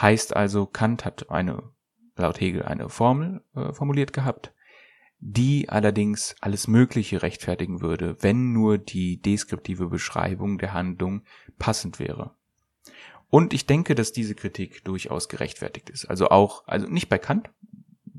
Heißt 0.00 0.34
also, 0.34 0.66
Kant 0.66 1.04
hat 1.04 1.30
eine, 1.30 1.62
laut 2.16 2.40
Hegel, 2.40 2.62
eine 2.62 2.88
Formel 2.88 3.44
äh, 3.54 3.72
formuliert 3.72 4.12
gehabt, 4.12 4.54
die 5.18 5.68
allerdings 5.68 6.34
alles 6.40 6.66
Mögliche 6.66 7.22
rechtfertigen 7.22 7.80
würde, 7.80 8.16
wenn 8.22 8.52
nur 8.52 8.78
die 8.78 9.20
deskriptive 9.20 9.88
Beschreibung 9.88 10.58
der 10.58 10.72
Handlung 10.72 11.22
passend 11.58 12.00
wäre. 12.00 12.34
Und 13.28 13.54
ich 13.54 13.64
denke, 13.64 13.94
dass 13.94 14.12
diese 14.12 14.34
Kritik 14.34 14.84
durchaus 14.84 15.28
gerechtfertigt 15.28 15.88
ist. 15.90 16.06
Also 16.06 16.28
auch, 16.28 16.66
also 16.66 16.86
nicht 16.88 17.08
bei 17.08 17.18
Kant, 17.18 17.50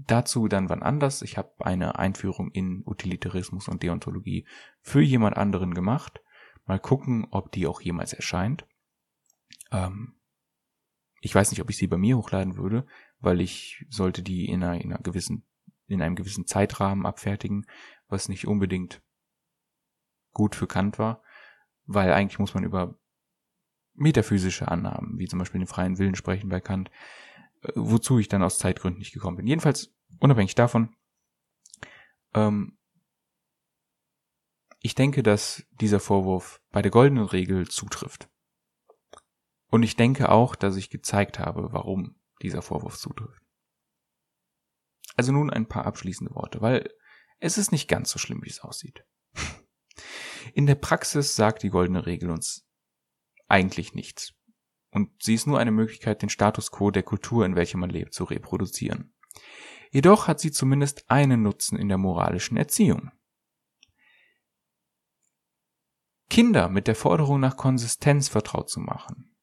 dazu 0.08 0.48
dann 0.48 0.70
wann 0.70 0.84
anders. 0.84 1.22
Ich 1.22 1.38
habe 1.38 1.54
eine 1.60 1.98
Einführung 2.00 2.52
in 2.52 2.84
Utilitarismus 2.86 3.68
und 3.68 3.84
Deontologie 3.84 4.48
für 4.82 5.02
jemand 5.02 5.38
anderen 5.38 5.74
gemacht. 5.74 6.22
Mal 6.66 6.80
gucken, 6.80 7.28
ob 7.32 7.52
die 7.52 7.68
auch 7.68 7.82
jemals 7.82 8.14
erscheint. 8.14 8.66
Ähm, 9.72 10.16
ich 11.22 11.34
weiß 11.34 11.52
nicht, 11.52 11.62
ob 11.62 11.70
ich 11.70 11.78
sie 11.78 11.88
bei 11.88 11.98
mir 11.98 12.18
hochladen 12.18 12.58
würde, 12.58 12.86
weil 13.20 13.42
ich 13.42 13.86
sollte 13.90 14.24
die 14.24 14.46
in 14.46 14.64
einer, 14.64 14.82
in 14.82 14.94
einer 14.94 15.02
gewissen, 15.02 15.46
in 15.88 16.02
einem 16.02 16.16
gewissen 16.16 16.46
Zeitrahmen 16.46 17.06
abfertigen, 17.06 17.66
was 18.08 18.30
nicht 18.30 18.48
unbedingt 18.48 19.02
gut 20.34 20.56
für 20.56 20.68
Kant 20.68 21.00
war, 21.00 21.24
weil 21.86 22.12
eigentlich 22.12 22.40
muss 22.40 22.54
man 22.54 22.64
über 22.64 22.98
metaphysische 23.94 24.68
Annahmen, 24.68 25.20
wie 25.20 25.28
zum 25.28 25.40
Beispiel 25.40 25.60
den 25.60 25.68
freien 25.68 25.98
Willen 25.98 26.16
sprechen 26.16 26.50
bei 26.50 26.60
Kant, 26.60 26.90
wozu 27.76 28.20
ich 28.20 28.28
dann 28.28 28.44
aus 28.44 28.58
Zeitgründen 28.58 29.00
nicht 29.00 29.14
gekommen 29.14 29.38
bin. 29.38 29.48
Jedenfalls, 29.48 29.94
unabhängig 30.20 30.56
davon, 30.56 30.96
ähm, 32.34 32.78
ich 34.80 34.96
denke, 34.96 35.24
dass 35.24 35.66
dieser 35.72 36.00
Vorwurf 36.00 36.62
bei 36.72 36.82
der 36.82 36.92
goldenen 36.92 37.26
Regel 37.26 37.68
zutrifft. 37.70 38.30
Und 39.68 39.84
ich 39.84 39.96
denke 39.96 40.30
auch, 40.30 40.56
dass 40.56 40.76
ich 40.76 40.90
gezeigt 40.90 41.40
habe, 41.40 41.72
warum 41.72 42.20
dieser 42.42 42.62
Vorwurf 42.62 42.98
zutrifft. 42.98 43.42
Also 45.16 45.32
nun 45.32 45.50
ein 45.50 45.68
paar 45.68 45.86
abschließende 45.86 46.36
Worte, 46.36 46.62
weil 46.62 46.94
es 47.40 47.58
ist 47.58 47.72
nicht 47.72 47.88
ganz 47.88 48.12
so 48.12 48.20
schlimm, 48.20 48.44
wie 48.44 48.50
es 48.50 48.60
aussieht. 48.60 49.06
In 50.54 50.66
der 50.66 50.76
Praxis 50.76 51.36
sagt 51.36 51.64
die 51.64 51.70
goldene 51.70 52.06
Regel 52.06 52.30
uns 52.30 52.68
eigentlich 53.48 53.94
nichts. 53.94 54.34
Und 54.94 55.10
sie 55.22 55.34
ist 55.34 55.48
nur 55.48 55.60
eine 55.60 55.72
Möglichkeit, 55.72 56.22
den 56.22 56.30
Status 56.30 56.72
quo 56.72 56.92
der 56.92 57.04
Kultur, 57.04 57.46
in 57.46 57.56
welcher 57.56 57.80
man 57.80 57.90
lebt, 57.90 58.14
zu 58.14 58.24
reproduzieren. 58.26 59.14
Jedoch 59.92 60.28
hat 60.28 60.40
sie 60.40 60.52
zumindest 60.52 61.10
einen 61.10 61.42
Nutzen 61.42 61.78
in 61.78 61.88
der 61.88 61.98
moralischen 61.98 62.58
Erziehung. 62.58 63.12
Kinder 66.30 66.70
mit 66.70 66.88
der 66.88 66.96
Forderung 66.96 67.40
nach 67.40 67.58
Konsistenz 67.58 68.28
vertraut 68.28 68.70
zu 68.70 68.80
machen, 68.80 69.36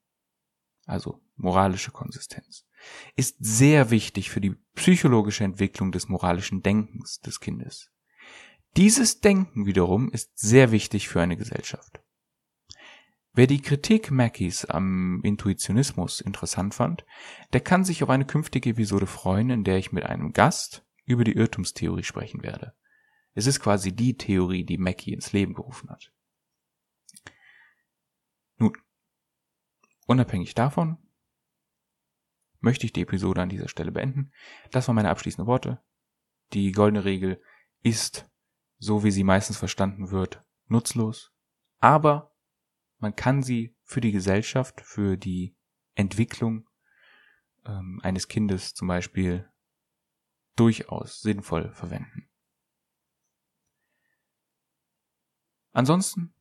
also 0.85 1.21
moralische 1.35 1.91
Konsistenz, 1.91 2.65
ist 3.15 3.37
sehr 3.39 3.91
wichtig 3.91 4.29
für 4.29 4.41
die 4.41 4.55
psychologische 4.75 5.43
Entwicklung 5.43 5.91
des 5.91 6.09
moralischen 6.09 6.63
Denkens 6.63 7.19
des 7.19 7.39
Kindes. 7.39 7.91
Dieses 8.77 9.19
Denken 9.19 9.65
wiederum 9.65 10.09
ist 10.09 10.37
sehr 10.37 10.71
wichtig 10.71 11.07
für 11.07 11.21
eine 11.21 11.37
Gesellschaft. 11.37 12.01
Wer 13.33 13.47
die 13.47 13.61
Kritik 13.61 14.11
Mackies 14.11 14.65
am 14.65 15.21
Intuitionismus 15.23 16.19
interessant 16.19 16.75
fand, 16.75 17.05
der 17.53 17.61
kann 17.61 17.85
sich 17.85 18.03
auf 18.03 18.09
eine 18.09 18.25
künftige 18.25 18.71
Episode 18.71 19.07
freuen, 19.07 19.49
in 19.49 19.63
der 19.63 19.77
ich 19.77 19.93
mit 19.93 20.03
einem 20.03 20.33
Gast 20.33 20.85
über 21.05 21.23
die 21.23 21.37
Irrtumstheorie 21.37 22.03
sprechen 22.03 22.43
werde. 22.43 22.73
Es 23.33 23.47
ist 23.47 23.61
quasi 23.61 23.93
die 23.93 24.17
Theorie, 24.17 24.65
die 24.65 24.77
Mackie 24.77 25.13
ins 25.13 25.31
Leben 25.31 25.53
gerufen 25.53 25.89
hat. 25.89 26.11
Nun, 28.57 28.77
unabhängig 30.07 30.53
davon 30.53 30.97
möchte 32.59 32.85
ich 32.85 32.93
die 32.93 33.01
Episode 33.01 33.41
an 33.41 33.49
dieser 33.49 33.69
Stelle 33.69 33.93
beenden. 33.93 34.33
Das 34.71 34.87
waren 34.87 34.95
meine 34.95 35.09
abschließenden 35.09 35.47
Worte. 35.47 35.81
Die 36.51 36.73
goldene 36.73 37.05
Regel 37.05 37.41
ist, 37.81 38.29
so 38.77 39.05
wie 39.05 39.11
sie 39.11 39.23
meistens 39.23 39.57
verstanden 39.57 40.11
wird, 40.11 40.43
nutzlos, 40.67 41.33
aber 41.79 42.30
man 43.01 43.15
kann 43.15 43.43
sie 43.43 43.75
für 43.83 43.99
die 43.99 44.11
Gesellschaft, 44.11 44.81
für 44.81 45.17
die 45.17 45.55
Entwicklung 45.95 46.69
ähm, 47.65 47.99
eines 48.03 48.27
Kindes 48.27 48.73
zum 48.73 48.87
Beispiel 48.87 49.49
durchaus 50.55 51.21
sinnvoll 51.21 51.73
verwenden. 51.73 52.29
Ansonsten 55.73 56.33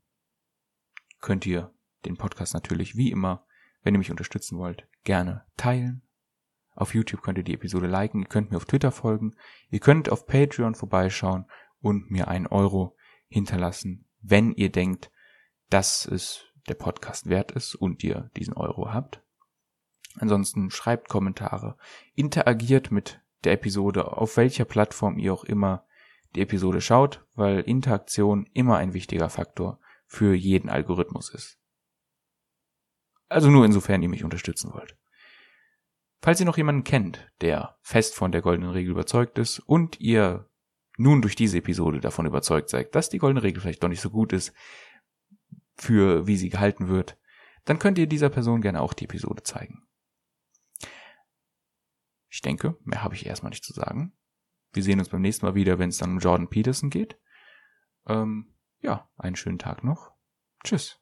könnt 1.21 1.47
ihr 1.47 1.73
den 2.05 2.17
Podcast 2.17 2.55
natürlich 2.55 2.97
wie 2.97 3.11
immer, 3.11 3.47
wenn 3.83 3.95
ihr 3.95 3.99
mich 3.99 4.11
unterstützen 4.11 4.59
wollt, 4.59 4.87
gerne 5.05 5.47
teilen. 5.57 6.03
Auf 6.75 6.95
YouTube 6.95 7.23
könnt 7.23 7.39
ihr 7.39 7.45
die 7.45 7.55
Episode 7.55 7.87
liken, 7.87 8.23
ihr 8.23 8.29
könnt 8.29 8.51
mir 8.51 8.57
auf 8.57 8.65
Twitter 8.65 8.91
folgen, 8.91 9.35
ihr 9.71 9.81
könnt 9.81 10.11
auf 10.11 10.27
Patreon 10.27 10.75
vorbeischauen 10.75 11.47
und 11.81 12.11
mir 12.11 12.29
einen 12.29 12.47
Euro 12.47 12.97
hinterlassen, 13.29 14.09
wenn 14.21 14.53
ihr 14.53 14.71
denkt, 14.71 15.11
dass 15.71 16.05
es 16.05 16.45
der 16.71 16.77
Podcast 16.77 17.29
wert 17.29 17.51
ist 17.53 17.75
und 17.75 18.03
ihr 18.05 18.31
diesen 18.37 18.55
Euro 18.55 18.93
habt. 18.95 19.23
Ansonsten 20.17 20.71
schreibt 20.71 21.09
Kommentare, 21.09 21.77
interagiert 22.15 22.91
mit 22.91 23.21
der 23.45 23.53
Episode, 23.53 24.17
auf 24.17 24.37
welcher 24.37 24.65
Plattform 24.65 25.19
ihr 25.19 25.35
auch 25.35 25.45
immer 25.45 25.85
die 26.35 26.41
Episode 26.41 26.81
schaut, 26.81 27.27
weil 27.35 27.61
Interaktion 27.61 28.49
immer 28.53 28.77
ein 28.77 28.95
wichtiger 28.95 29.29
Faktor 29.29 29.81
für 30.07 30.35
jeden 30.35 30.71
Algorithmus 30.71 31.35
ist. 31.35 31.59
Also 33.29 33.51
nur 33.51 33.65
insofern 33.65 34.03
ihr 34.03 34.09
mich 34.09 34.25
unterstützen 34.25 34.73
wollt. 34.73 34.97
Falls 36.23 36.39
ihr 36.39 36.47
noch 36.47 36.59
jemanden 36.59 36.85
kennt, 36.85 37.31
der 37.41 37.79
fest 37.81 38.15
von 38.15 38.31
der 38.31 38.43
goldenen 38.43 38.71
Regel 38.71 38.93
überzeugt 38.93 39.39
ist 39.39 39.59
und 39.61 40.01
ihr 40.01 40.49
nun 40.97 41.23
durch 41.23 41.35
diese 41.35 41.59
Episode 41.59 42.01
davon 42.01 42.27
überzeugt 42.27 42.69
seid, 42.69 42.95
dass 42.95 43.09
die 43.09 43.19
goldene 43.19 43.43
Regel 43.43 43.61
vielleicht 43.61 43.83
doch 43.83 43.89
nicht 43.89 44.03
so 44.03 44.11
gut 44.11 44.33
ist, 44.33 44.53
für 45.81 46.27
wie 46.27 46.37
sie 46.37 46.51
gehalten 46.51 46.89
wird, 46.89 47.19
dann 47.65 47.79
könnt 47.79 47.99
ihr 47.99 48.07
dieser 48.07 48.29
Person 48.29 48.61
gerne 48.61 48.81
auch 48.81 48.93
die 48.93 49.05
Episode 49.05 49.43
zeigen. 49.43 49.87
Ich 52.29 52.43
denke, 52.43 52.77
mehr 52.85 53.03
habe 53.03 53.15
ich 53.15 53.27
erstmal 53.27 53.51
nicht 53.51 53.65
zu 53.65 53.73
sagen. 53.73 54.17
Wir 54.73 54.83
sehen 54.83 55.01
uns 55.01 55.09
beim 55.09 55.23
nächsten 55.23 55.47
Mal 55.47 55.55
wieder, 55.55 55.79
wenn 55.79 55.89
es 55.89 55.99
dann 55.99 56.13
um 56.13 56.19
Jordan 56.19 56.49
Peterson 56.49 56.91
geht. 56.91 57.19
Ähm, 58.07 58.55
ja, 58.81 59.11
einen 59.17 59.37
schönen 59.37 59.59
Tag 59.59 59.83
noch. 59.83 60.13
Tschüss. 60.65 61.00